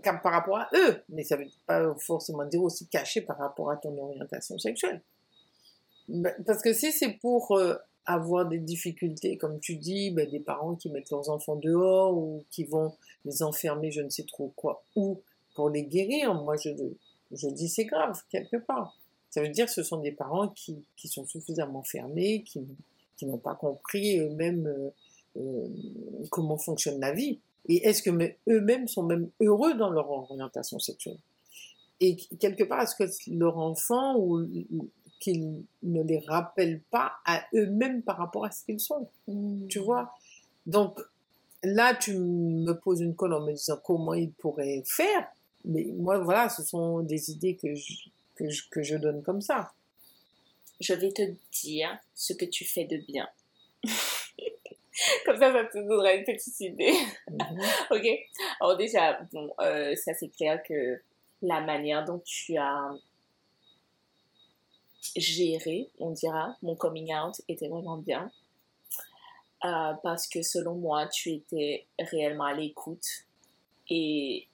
par 0.00 0.32
rapport 0.32 0.58
à 0.58 0.68
eux, 0.74 1.02
mais 1.08 1.24
ça 1.24 1.36
veut 1.36 1.48
pas 1.66 1.94
forcément 1.98 2.44
dire 2.44 2.62
aussi 2.62 2.86
caché 2.86 3.20
par 3.20 3.38
rapport 3.38 3.70
à 3.70 3.76
ton 3.76 3.96
orientation 3.98 4.58
sexuelle. 4.58 5.02
Ben, 6.08 6.34
Parce 6.46 6.62
que 6.62 6.72
si 6.72 6.92
c'est 6.92 7.12
pour 7.14 7.52
euh, 7.52 7.74
avoir 8.06 8.46
des 8.46 8.58
difficultés, 8.58 9.36
comme 9.36 9.60
tu 9.60 9.76
dis, 9.76 10.10
ben, 10.10 10.28
des 10.28 10.40
parents 10.40 10.74
qui 10.74 10.90
mettent 10.90 11.10
leurs 11.10 11.28
enfants 11.30 11.56
dehors 11.56 12.16
ou 12.16 12.44
qui 12.50 12.64
vont 12.64 12.94
les 13.24 13.42
enfermer, 13.42 13.90
je 13.90 14.00
ne 14.00 14.08
sais 14.08 14.24
trop 14.24 14.52
quoi, 14.56 14.82
ou 14.96 15.20
pour 15.54 15.70
les 15.70 15.84
guérir, 15.84 16.34
moi 16.34 16.56
je, 16.56 16.70
je 17.30 17.48
dis 17.48 17.68
c'est 17.68 17.84
grave, 17.84 18.20
quelque 18.30 18.56
part. 18.56 18.96
Ça 19.30 19.40
veut 19.40 19.48
dire 19.48 19.66
que 19.66 19.72
ce 19.72 19.82
sont 19.82 19.98
des 19.98 20.12
parents 20.12 20.48
qui, 20.48 20.76
qui 20.96 21.08
sont 21.08 21.24
suffisamment 21.26 21.82
fermés, 21.82 22.42
qui, 22.42 22.60
qui 23.16 23.26
n'ont 23.26 23.38
pas 23.38 23.54
compris 23.54 24.18
eux-mêmes 24.18 24.66
euh, 24.66 24.90
euh, 25.38 25.68
comment 26.30 26.58
fonctionne 26.58 27.00
la 27.00 27.12
vie. 27.12 27.38
Et 27.68 27.86
est-ce 27.86 28.02
que 28.02 28.10
me- 28.10 28.32
eux-mêmes 28.48 28.88
sont 28.88 29.04
même 29.04 29.30
heureux 29.40 29.74
dans 29.74 29.90
leur 29.90 30.10
orientation 30.10 30.78
sexuelle? 30.78 31.18
Et 32.00 32.16
quelque 32.16 32.64
part, 32.64 32.82
est-ce 32.82 32.96
que 32.96 33.04
leur 33.30 33.56
enfant 33.58 34.16
ou 34.18 34.44
qu'ils 35.20 35.62
ne 35.84 36.02
les 36.02 36.18
rappellent 36.18 36.82
pas 36.90 37.12
à 37.24 37.44
eux-mêmes 37.54 38.02
par 38.02 38.18
rapport 38.18 38.44
à 38.44 38.50
ce 38.50 38.64
qu'ils 38.64 38.80
sont? 38.80 39.08
Tu 39.68 39.78
vois? 39.78 40.12
Donc 40.66 41.00
là, 41.62 41.94
tu 41.94 42.18
me 42.18 42.72
poses 42.72 43.00
une 43.00 43.14
colle 43.14 43.34
en 43.34 43.40
me 43.40 43.52
disant 43.52 43.78
comment 43.82 44.14
ils 44.14 44.32
pourraient 44.32 44.82
faire. 44.84 45.28
Mais 45.64 45.84
moi, 45.84 46.18
voilà, 46.18 46.48
ce 46.48 46.62
sont 46.62 47.00
des 47.00 47.30
idées 47.30 47.56
que 47.56 47.74
je, 47.74 48.08
que 48.34 48.48
je, 48.48 48.68
que 48.70 48.82
je 48.82 48.96
donne 48.96 49.22
comme 49.22 49.40
ça. 49.40 49.72
Je 50.80 50.94
vais 50.94 51.12
te 51.12 51.22
dire 51.62 51.98
ce 52.14 52.32
que 52.32 52.44
tu 52.44 52.64
fais 52.64 52.84
de 52.84 52.96
bien. 52.98 53.28
Comme 55.24 55.38
ça, 55.38 55.52
ça 55.52 55.64
te 55.64 55.78
donnera 55.78 56.12
une 56.14 56.24
petite 56.24 56.60
idée. 56.60 56.92
Mhm. 57.30 57.60
ok 57.90 58.06
Alors 58.60 58.76
déjà, 58.76 59.20
bon, 59.32 59.52
euh, 59.60 59.94
ça 59.96 60.12
c'est 60.14 60.28
clair 60.28 60.62
que 60.62 61.00
la 61.40 61.60
manière 61.60 62.04
dont 62.04 62.20
tu 62.24 62.56
as 62.56 62.90
géré, 65.16 65.88
on 65.98 66.10
dira, 66.10 66.56
mon 66.62 66.76
coming 66.76 67.12
out 67.14 67.40
était 67.48 67.68
vraiment 67.68 67.96
bien. 67.96 68.30
Euh, 69.64 69.92
parce 70.02 70.26
que 70.26 70.42
selon 70.42 70.74
moi, 70.74 71.06
tu 71.06 71.30
étais 71.30 71.86
réellement 71.98 72.44
à 72.44 72.54
l'écoute 72.54 73.06
et, 73.88 74.48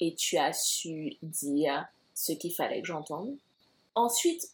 et 0.00 0.14
tu 0.14 0.36
as 0.36 0.52
su 0.52 1.16
dire 1.22 1.86
ce 2.14 2.32
qu'il 2.32 2.54
fallait 2.54 2.80
que 2.80 2.86
j'entende. 2.86 3.36
Ensuite, 3.94 4.48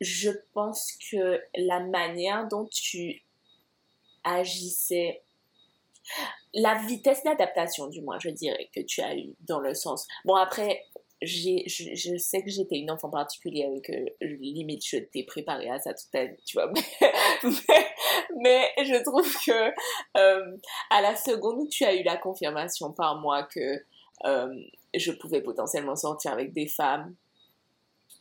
je 0.00 0.30
pense 0.52 0.92
que 1.10 1.40
la 1.56 1.80
manière 1.80 2.48
dont 2.48 2.66
tu 2.66 3.22
agissais, 4.22 5.22
la 6.54 6.74
vitesse 6.86 7.22
d'adaptation, 7.24 7.88
du 7.88 8.02
moins, 8.02 8.18
je 8.18 8.30
dirais, 8.30 8.70
que 8.74 8.80
tu 8.80 9.00
as 9.00 9.16
eu 9.16 9.34
dans 9.40 9.60
le 9.60 9.74
sens. 9.74 10.06
Bon, 10.24 10.34
après, 10.34 10.84
je, 11.26 11.94
je 11.94 12.16
sais 12.16 12.42
que 12.42 12.50
j'étais 12.50 12.76
une 12.76 12.90
enfant 12.90 13.10
particulière 13.10 13.70
et 13.74 13.80
que 13.80 13.92
limite 14.20 14.84
je 14.86 14.98
t'ai 14.98 15.24
préparé 15.24 15.68
à 15.68 15.78
ça 15.78 15.94
toute 15.94 16.10
ta 16.10 16.24
vie, 16.24 16.42
tu 16.44 16.56
vois. 16.56 16.72
Mais, 17.42 17.86
mais, 18.36 18.84
je 18.84 19.02
trouve 19.02 19.30
que 19.44 19.72
euh, 20.16 20.56
à 20.90 21.00
la 21.02 21.14
seconde 21.14 21.58
où 21.58 21.68
tu 21.68 21.84
as 21.84 21.94
eu 21.94 22.02
la 22.02 22.16
confirmation 22.16 22.92
par 22.92 23.20
moi 23.20 23.42
que 23.42 23.84
euh, 24.24 24.54
je 24.94 25.12
pouvais 25.12 25.42
potentiellement 25.42 25.96
sortir 25.96 26.32
avec 26.32 26.52
des 26.52 26.66
femmes 26.66 27.14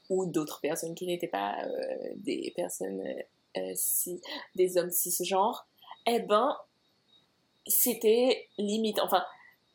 ou 0.09 0.25
d'autres 0.25 0.59
personnes 0.61 0.93
qui 0.93 1.05
n'étaient 1.05 1.27
pas 1.27 1.55
euh, 1.63 2.09
des 2.15 2.51
personnes 2.55 3.03
si, 3.75 4.19
des 4.55 4.77
hommes 4.77 4.89
cisgenres, 4.89 5.67
eh 6.07 6.19
ben 6.19 6.57
c'était 7.67 8.47
limite. 8.57 8.99
Enfin, 8.99 9.23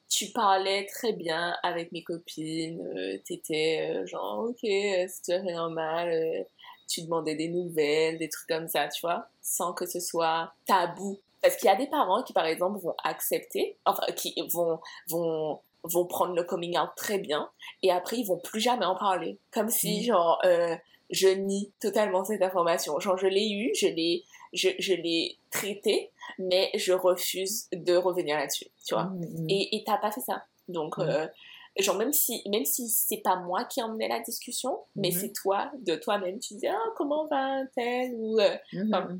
tu 0.08 0.26
parlais 0.32 0.86
très 0.86 1.12
bien 1.12 1.56
avec 1.62 1.92
mes 1.92 2.02
copines, 2.02 2.80
euh, 2.96 3.18
t'étais 3.26 3.90
euh, 3.94 4.06
genre 4.06 4.46
ok, 4.50 4.64
euh, 4.64 5.06
c'était 5.08 5.42
normal, 5.42 6.08
euh, 6.10 6.42
tu 6.88 7.02
demandais 7.02 7.34
des 7.34 7.48
nouvelles, 7.48 8.18
des 8.18 8.28
trucs 8.28 8.48
comme 8.48 8.68
ça, 8.68 8.88
tu 8.88 9.00
vois, 9.02 9.28
sans 9.42 9.72
que 9.74 9.86
ce 9.86 10.00
soit 10.00 10.52
tabou. 10.66 11.18
Parce 11.42 11.56
qu'il 11.56 11.66
y 11.66 11.72
a 11.72 11.76
des 11.76 11.86
parents 11.86 12.22
qui 12.22 12.32
par 12.32 12.46
exemple 12.46 12.80
vont 12.80 12.94
accepter, 13.04 13.76
enfin 13.84 14.06
qui 14.16 14.34
vont 14.52 14.80
vont 15.08 15.60
vont 15.84 16.06
prendre 16.06 16.34
le 16.34 16.42
coming 16.42 16.76
out 16.76 16.90
très 16.96 17.18
bien 17.18 17.48
et 17.82 17.92
après 17.92 18.16
ils 18.16 18.26
vont 18.26 18.38
plus 18.40 18.60
jamais 18.60 18.84
en 18.86 18.96
parler, 18.96 19.38
comme 19.52 19.68
si 19.68 19.98
Mhm. 20.00 20.04
genre 20.06 20.40
euh, 20.44 20.74
je 21.10 21.28
nie 21.28 21.72
totalement 21.80 22.24
cette 22.24 22.42
information. 22.42 22.98
Genre 23.00 23.16
je 23.18 23.26
l'ai 23.26 23.50
eu, 23.50 23.70
je 23.74 23.86
l'ai 23.86 24.24
je, 24.54 24.70
je 24.78 24.94
l'ai 24.94 25.36
traité, 25.50 26.10
mais 26.38 26.70
je 26.74 26.92
refuse 26.92 27.68
de 27.72 27.94
revenir 27.96 28.36
là-dessus, 28.36 28.68
tu 28.84 28.94
vois. 28.94 29.04
Mhm. 29.04 29.46
Et 29.50 29.76
et 29.76 29.84
t'as 29.84 29.98
pas 29.98 30.10
fait 30.10 30.22
ça. 30.22 30.44
Donc, 30.68 30.96
Mhm. 30.98 31.04
euh, 31.08 31.26
genre, 31.78 31.96
même 31.96 32.12
si, 32.14 32.42
même 32.48 32.64
si 32.64 32.88
c'est 32.88 33.18
pas 33.22 33.36
moi 33.36 33.64
qui 33.64 33.82
emmenais 33.82 34.08
la 34.08 34.20
discussion, 34.20 34.78
mais 34.96 35.08
Mhm. 35.10 35.14
c'est 35.20 35.32
toi, 35.32 35.70
de 35.86 35.96
toi-même, 35.96 36.38
tu 36.38 36.54
disais, 36.54 36.68
ah, 36.68 36.92
comment 36.96 37.26
va 37.26 37.60
tel 37.74 38.12
ou, 38.14 38.38
euh, 38.40 38.56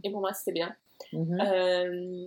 Et 0.03 0.11
pour 0.11 0.21
moi, 0.21 0.33
c'était 0.33 0.53
bien. 0.53 0.75
Euh, 1.15 2.27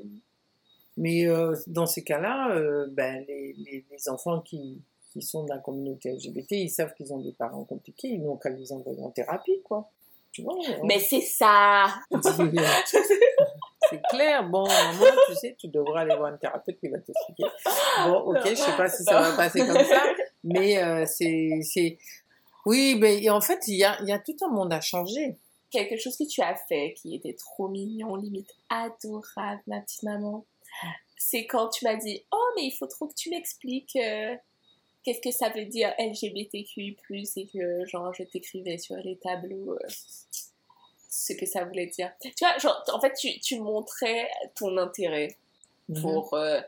Mais 0.97 1.25
dans 1.67 1.85
ces 1.85 2.03
cas-là, 2.03 2.59
ben, 2.89 3.25
les, 3.27 3.53
les, 3.53 3.85
les 3.89 4.09
enfants 4.09 4.41
qui, 4.41 4.81
qui 5.11 5.21
sont 5.21 5.43
de 5.43 5.49
la 5.49 5.57
communauté 5.59 6.11
LGBT, 6.13 6.51
ils 6.51 6.69
savent 6.69 6.93
qu'ils 6.95 7.13
ont 7.13 7.19
des 7.19 7.31
parents 7.33 7.63
compliqués, 7.63 8.07
ils 8.09 8.21
n'ont 8.23 8.37
qu'à 8.37 8.49
les 8.49 8.71
envoyer 8.71 9.01
en 9.01 9.09
thérapie, 9.11 9.61
quoi. 9.63 9.89
Tu 10.31 10.41
vois 10.43 10.53
on- 10.55 10.85
mais 10.85 10.99
c'est 10.99 11.21
ça! 11.21 11.87
C'est 13.89 14.01
clair. 14.09 14.47
Bon, 14.47 14.63
maman, 14.65 15.05
tu 15.27 15.35
sais, 15.35 15.55
tu 15.59 15.67
devrais 15.67 16.01
aller 16.01 16.15
voir 16.15 16.31
un 16.31 16.37
thérapeute 16.37 16.79
qui 16.79 16.87
va 16.87 16.99
t'expliquer. 16.99 17.43
Bon, 18.05 18.19
ok, 18.19 18.39
je 18.45 18.55
sais 18.55 18.77
pas 18.77 18.87
si 18.87 19.03
ça 19.03 19.19
va 19.19 19.35
passer 19.35 19.59
comme 19.59 19.83
ça, 19.83 20.03
mais 20.45 20.81
euh, 20.81 21.05
c'est, 21.05 21.97
oui, 22.65 22.95
mais 22.99 23.29
en 23.29 23.41
fait, 23.41 23.59
il 23.67 23.75
y 23.75 23.83
a, 23.83 24.01
y 24.03 24.11
a 24.13 24.19
tout 24.19 24.35
un 24.41 24.49
monde 24.49 24.71
à 24.71 24.79
changer. 24.79 25.35
Quelque 25.71 25.97
chose 25.97 26.15
que 26.15 26.23
tu 26.25 26.41
as 26.41 26.55
fait 26.69 26.93
qui 26.93 27.15
était 27.15 27.33
trop 27.33 27.67
mignon, 27.67 28.15
limite 28.15 28.53
adorable, 28.69 29.61
ma 29.67 29.81
petite 29.81 30.03
maman, 30.03 30.45
c'est 31.17 31.45
quand 31.47 31.69
tu 31.69 31.83
m'as 31.85 31.95
dit, 31.95 32.23
oh, 32.31 32.45
mais 32.55 32.63
il 32.63 32.71
faut 32.71 32.87
trop 32.87 33.07
que 33.07 33.13
tu 33.15 33.29
m'expliques 33.29 33.95
euh, 33.97 34.35
qu'est-ce 35.03 35.21
que 35.21 35.31
ça 35.31 35.49
veut 35.49 35.65
dire 35.65 35.93
LGBTQI+, 35.99 36.97
et 37.35 37.47
que, 37.47 37.85
genre, 37.85 38.13
je 38.13 38.23
t'écrivais 38.23 38.77
sur 38.77 38.95
les 38.97 39.17
tableaux 39.17 39.73
euh, 39.73 39.87
ce 41.09 41.33
que 41.33 41.45
ça 41.45 41.65
voulait 41.65 41.87
dire. 41.87 42.11
Tu 42.21 42.31
vois, 42.39 42.57
genre, 42.57 42.83
en 42.93 42.99
fait, 43.01 43.13
tu, 43.13 43.39
tu 43.39 43.59
montrais 43.59 44.29
ton 44.55 44.77
intérêt 44.77 45.35
Mhm. 45.91 46.01
pour, 46.01 46.33
euh, 46.35 46.61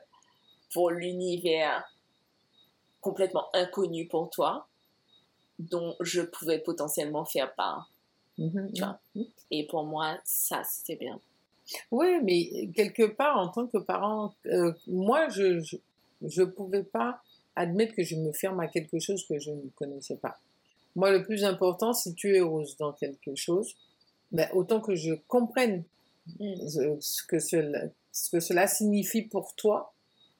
pour 0.74 0.92
l'univers 0.92 1.90
complètement 3.02 3.48
inconnu 3.54 4.08
pour 4.08 4.30
toi, 4.30 4.68
dont 5.60 5.96
je 6.00 6.22
pouvais 6.22 6.60
potentiellement 6.60 7.26
faire 7.26 7.54
part. 7.56 7.90
Mhm. 8.38 8.72
Tu 8.74 8.82
vois. 8.82 9.00
Et 9.52 9.66
pour 9.68 9.84
moi, 9.84 10.18
ça, 10.26 10.64
c'était 10.64 10.96
bien. 10.96 11.20
Oui, 11.92 12.20
mais 12.24 12.68
quelque 12.76 13.04
part, 13.04 13.38
en 13.38 13.48
tant 13.50 13.68
que 13.68 13.78
parent, 13.78 14.34
euh, 14.48 14.74
moi, 14.88 15.30
je, 15.30 15.62
je 16.22 16.44
pouvais 16.44 16.84
pas 16.84 17.22
admettre 17.56 17.96
que 17.96 18.04
je 18.04 18.16
me 18.16 18.32
ferme 18.32 18.60
à 18.60 18.68
quelque 18.68 19.00
chose 19.00 19.26
que 19.28 19.40
je 19.40 19.52
ne 19.52 19.70
connaissais 19.76 20.18
pas. 20.18 20.38
Moi, 20.96 21.12
le 21.12 21.24
plus 21.24 21.44
important, 21.44 21.94
si 21.94 22.14
tu 22.14 22.36
es 22.36 22.40
heureuse 22.40 22.78
dans 22.78 22.94
quelque 22.94 23.36
chose, 23.36 23.76
ben, 24.32 24.48
autant 24.54 24.80
que 24.80 24.96
je 24.96 25.14
comprenne 25.28 25.84
ce 26.40 27.24
que 27.28 27.40
cela, 27.40 27.86
ce 28.12 28.30
que 28.30 28.40
cela 28.40 28.68
signifie 28.68 29.24
pour 29.24 29.56
toi, 29.56 29.94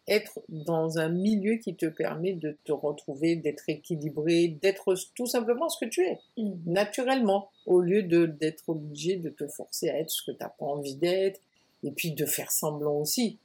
être 0.08 0.40
dans 0.50 1.00
un 1.00 1.10
milieu 1.10 1.56
qui 1.56 1.76
te 1.76 1.86
permet 1.86 2.34
de 2.34 2.58
te 2.66 2.72
retrouver, 2.72 3.36
d'être 3.36 3.64
équilibré, 3.70 4.50
d'être 4.62 4.96
tout 5.16 5.28
simplement 5.28 5.70
ce 5.70 5.84
que 5.84 5.90
tu 5.90 6.02
es, 6.06 6.20
naturellement, 6.66 7.50
au 7.66 7.80
lieu 7.80 8.04
de 8.04 8.26
d'être 8.26 8.68
obligé 8.68 9.16
de 9.16 9.30
te 9.30 9.48
forcer 9.48 9.90
à 9.90 10.00
être 10.00 10.10
ce 10.10 10.24
que 10.24 10.32
tu 10.32 10.38
n'as 10.42 10.50
pas 10.50 10.66
envie 10.66 10.96
d'être, 10.96 11.40
et 11.84 11.92
puis 11.92 12.12
de 12.12 12.26
faire 12.26 12.52
semblant 12.52 12.96
aussi. 12.96 13.38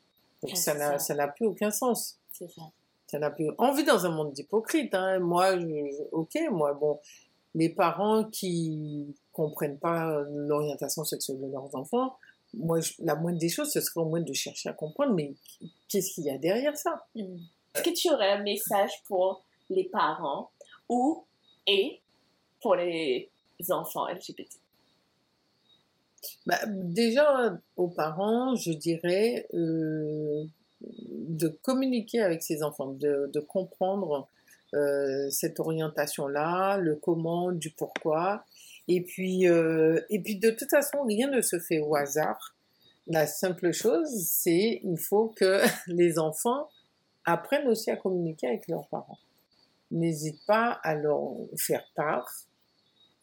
Donc 0.42 0.56
ça. 0.56 0.98
ça 0.98 1.14
n'a 1.14 1.28
plus 1.28 1.46
aucun 1.46 1.70
sens. 1.70 2.18
C'est 2.32 2.48
ça. 2.50 2.62
Ça 3.08 3.18
n'a 3.18 3.30
plus. 3.30 3.50
On 3.58 3.72
vit 3.72 3.84
dans 3.84 4.04
un 4.06 4.10
monde 4.10 4.32
d'hypocrites. 4.32 4.94
Hein. 4.94 5.18
Moi, 5.18 5.58
je, 5.58 6.02
ok, 6.12 6.34
moi, 6.50 6.74
bon, 6.74 7.00
les 7.54 7.70
parents 7.70 8.24
qui 8.24 9.14
comprennent 9.32 9.78
pas 9.78 10.22
l'orientation 10.30 11.04
sexuelle 11.04 11.40
de 11.40 11.46
leurs 11.50 11.74
enfants, 11.74 12.16
moi, 12.54 12.80
je- 12.80 12.92
la 12.98 13.14
moindre 13.14 13.38
des 13.38 13.48
choses, 13.48 13.70
ce 13.72 13.80
serait 13.80 14.00
au 14.00 14.04
moins 14.04 14.20
de 14.20 14.32
chercher 14.32 14.68
à 14.68 14.72
comprendre, 14.74 15.14
mais 15.14 15.34
qu'est-ce 15.88 16.14
qu'il 16.14 16.24
y 16.24 16.30
a 16.30 16.38
derrière 16.38 16.76
ça? 16.76 17.06
Est-ce 17.16 17.82
que 17.82 17.90
tu 17.90 18.10
aurais 18.10 18.30
un 18.32 18.42
message 18.42 19.02
pour 19.06 19.42
les 19.70 19.84
parents 19.84 20.50
ou 20.88 21.24
et 21.66 22.00
pour 22.60 22.74
les 22.74 23.30
enfants 23.70 24.06
LGBT 24.08 24.48
bah, 26.46 26.58
Déjà, 26.66 27.58
aux 27.76 27.88
parents, 27.88 28.54
je 28.54 28.72
dirais 28.72 29.46
euh, 29.54 30.44
de 30.80 31.48
communiquer 31.48 32.20
avec 32.20 32.42
ses 32.42 32.62
enfants, 32.62 32.92
de, 32.92 33.30
de 33.32 33.40
comprendre 33.40 34.28
euh, 34.74 35.30
cette 35.30 35.60
orientation-là, 35.60 36.76
le 36.76 36.96
comment, 36.96 37.52
du 37.52 37.70
pourquoi. 37.70 38.44
Et 38.86 39.02
puis, 39.02 39.48
euh, 39.48 40.00
et 40.10 40.20
puis, 40.20 40.36
de 40.36 40.50
toute 40.50 40.70
façon, 40.70 41.02
rien 41.04 41.28
ne 41.30 41.40
se 41.40 41.58
fait 41.58 41.80
au 41.80 41.94
hasard. 41.96 42.54
La 43.06 43.26
simple 43.26 43.72
chose, 43.72 44.08
c'est 44.26 44.80
il 44.84 44.98
faut 44.98 45.28
que 45.36 45.62
les 45.86 46.18
enfants 46.18 46.68
apprennent 47.24 47.68
aussi 47.68 47.90
à 47.90 47.96
communiquer 47.96 48.48
avec 48.48 48.68
leurs 48.68 48.86
parents. 48.88 49.18
N'hésite 49.90 50.44
pas 50.46 50.78
à 50.82 50.94
leur 50.94 51.34
faire 51.56 51.84
part, 51.94 52.30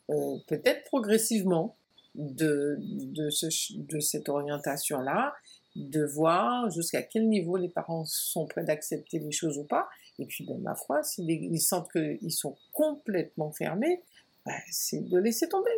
euh, 0.10 0.38
peut-être 0.48 0.84
progressivement, 0.86 1.76
de, 2.16 2.78
de, 2.80 3.30
ce, 3.30 3.48
de 3.74 4.00
cette 4.00 4.30
orientation-là, 4.30 5.36
de 5.76 6.06
voir 6.06 6.70
jusqu'à 6.70 7.02
quel 7.02 7.28
niveau 7.28 7.58
les 7.58 7.68
parents 7.70 8.06
sont 8.06 8.46
prêts 8.46 8.64
d'accepter 8.64 9.20
les 9.20 9.32
choses 9.32 9.58
ou 9.58 9.64
pas. 9.64 9.88
Et 10.20 10.26
puis, 10.26 10.46
ben, 10.46 10.58
ma 10.60 10.76
foi, 10.76 11.04
s'ils 11.04 11.30
ils 11.30 11.60
sentent 11.60 11.92
qu'ils 11.92 12.32
sont 12.32 12.56
complètement 12.74 13.52
fermés, 13.52 14.02
ben, 14.46 14.56
c'est 14.72 15.02
de 15.02 15.18
laisser 15.18 15.50
tomber. 15.50 15.72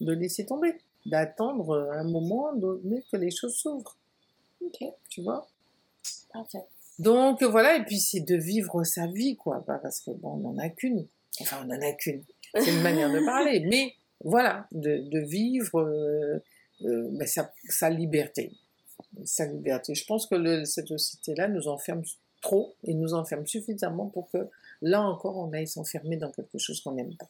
De 0.00 0.12
laisser 0.12 0.44
tomber. 0.44 0.74
D'attendre 1.06 1.88
un 1.92 2.04
moment 2.04 2.52
donné 2.54 3.04
que 3.10 3.16
les 3.16 3.30
choses 3.30 3.54
s'ouvrent. 3.54 3.96
Ok, 4.60 4.84
Tu 5.08 5.22
vois? 5.22 5.46
Parfait. 6.32 6.64
Donc 6.98 7.44
voilà, 7.44 7.76
et 7.76 7.84
puis 7.84 8.00
c'est 8.00 8.20
de 8.20 8.34
vivre 8.34 8.82
sa 8.82 9.06
vie, 9.06 9.36
quoi. 9.36 9.64
Parce 9.64 10.00
que 10.00 10.10
bon, 10.10 10.32
on 10.32 10.36
n'en 10.38 10.58
a 10.58 10.68
qu'une. 10.68 11.06
Enfin, 11.40 11.60
on 11.62 11.66
n'en 11.66 11.80
a 11.80 11.92
qu'une. 11.92 12.24
C'est 12.54 12.72
une 12.72 12.82
manière 12.82 13.12
de 13.12 13.24
parler. 13.24 13.60
Mais 13.70 13.94
voilà, 14.24 14.66
de, 14.72 14.98
de 15.08 15.20
vivre 15.20 15.80
euh, 15.80 16.42
euh, 16.84 17.08
ben, 17.12 17.26
sa, 17.26 17.52
sa 17.68 17.90
liberté. 17.90 18.52
Sa 19.24 19.46
liberté. 19.46 19.94
Je 19.94 20.04
pense 20.06 20.26
que 20.26 20.34
le, 20.34 20.64
cette 20.64 20.88
société-là 20.88 21.48
nous 21.48 21.68
enferme 21.68 22.02
trop 22.40 22.74
et 22.84 22.94
nous 22.94 23.14
enferme 23.14 23.46
suffisamment 23.46 24.06
pour 24.06 24.30
que 24.30 24.48
là 24.80 25.02
encore 25.02 25.36
on 25.36 25.52
aille 25.52 25.66
s'enfermer 25.66 26.16
dans 26.16 26.30
quelque 26.30 26.58
chose 26.58 26.80
qu'on 26.80 26.92
n'aime 26.92 27.16
pas. 27.16 27.28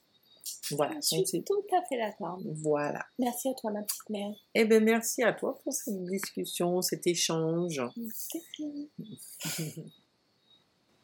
Voilà. 0.70 0.92
Je 0.92 1.16
donc 1.16 1.26
suis 1.26 1.38
c'est- 1.38 1.44
tout 1.44 1.62
à 1.76 1.82
fait 1.88 1.96
d'accord. 1.98 2.38
Voilà. 2.44 3.04
Merci 3.18 3.48
à 3.48 3.54
toi, 3.54 3.70
ma 3.70 3.82
petite 3.82 4.08
mère. 4.10 4.32
Eh 4.54 4.64
bien, 4.64 4.80
merci 4.80 5.22
à 5.22 5.32
toi 5.32 5.58
pour 5.62 5.72
cette 5.72 6.04
discussion, 6.04 6.80
cet 6.82 7.06
échange. 7.06 7.80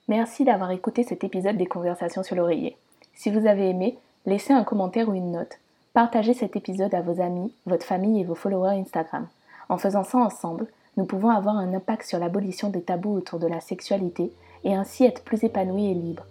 Merci 0.09 0.45
d'avoir 0.45 0.71
écouté 0.71 1.03
cet 1.03 1.25
épisode 1.25 1.57
des 1.57 1.67
Conversations 1.67 2.23
sur 2.23 2.37
l'oreiller. 2.37 2.77
Si 3.15 3.31
vous 3.31 3.47
avez 3.47 3.71
aimé, 3.71 3.99
laissez 4.27 4.53
un 4.53 4.65
commentaire 4.65 5.09
ou 5.09 5.15
une 5.15 5.33
note. 5.33 5.59
Partagez 5.95 6.35
cet 6.35 6.57
épisode 6.57 6.93
à 6.93 7.01
vos 7.03 7.21
amis, 7.21 7.55
votre 7.67 7.87
famille 7.87 8.21
et 8.21 8.25
vos 8.25 8.35
followers 8.35 8.81
Instagram. 8.81 9.29
En 9.69 9.79
faisant 9.79 10.03
ça 10.03 10.19
ensemble, 10.19 10.67
nous 10.97 11.05
pouvons 11.05 11.31
avoir 11.31 11.57
un 11.57 11.73
impact 11.73 12.09
sur 12.09 12.19
l'abolition 12.19 12.69
des 12.69 12.83
tabous 12.83 13.15
autour 13.15 13.39
de 13.39 13.47
la 13.47 13.61
sexualité 13.61 14.33
et 14.65 14.75
ainsi 14.75 15.05
être 15.05 15.23
plus 15.23 15.45
épanouis 15.45 15.93
et 15.93 15.95
libres. 15.95 16.27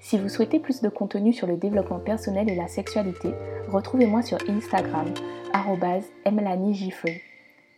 Si 0.00 0.16
vous 0.16 0.30
souhaitez 0.30 0.60
plus 0.60 0.80
de 0.80 0.88
contenu 0.88 1.34
sur 1.34 1.46
le 1.46 1.58
développement 1.58 1.98
personnel 1.98 2.48
et 2.48 2.54
la 2.54 2.68
sexualité, 2.68 3.34
retrouvez-moi 3.68 4.22
sur 4.22 4.38
Instagram, 4.48 5.12
arrobase 5.52 6.06
mlanigifree. 6.24 7.20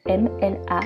M-L-A-N-I-E-J-F-R-E-E. 0.07 0.85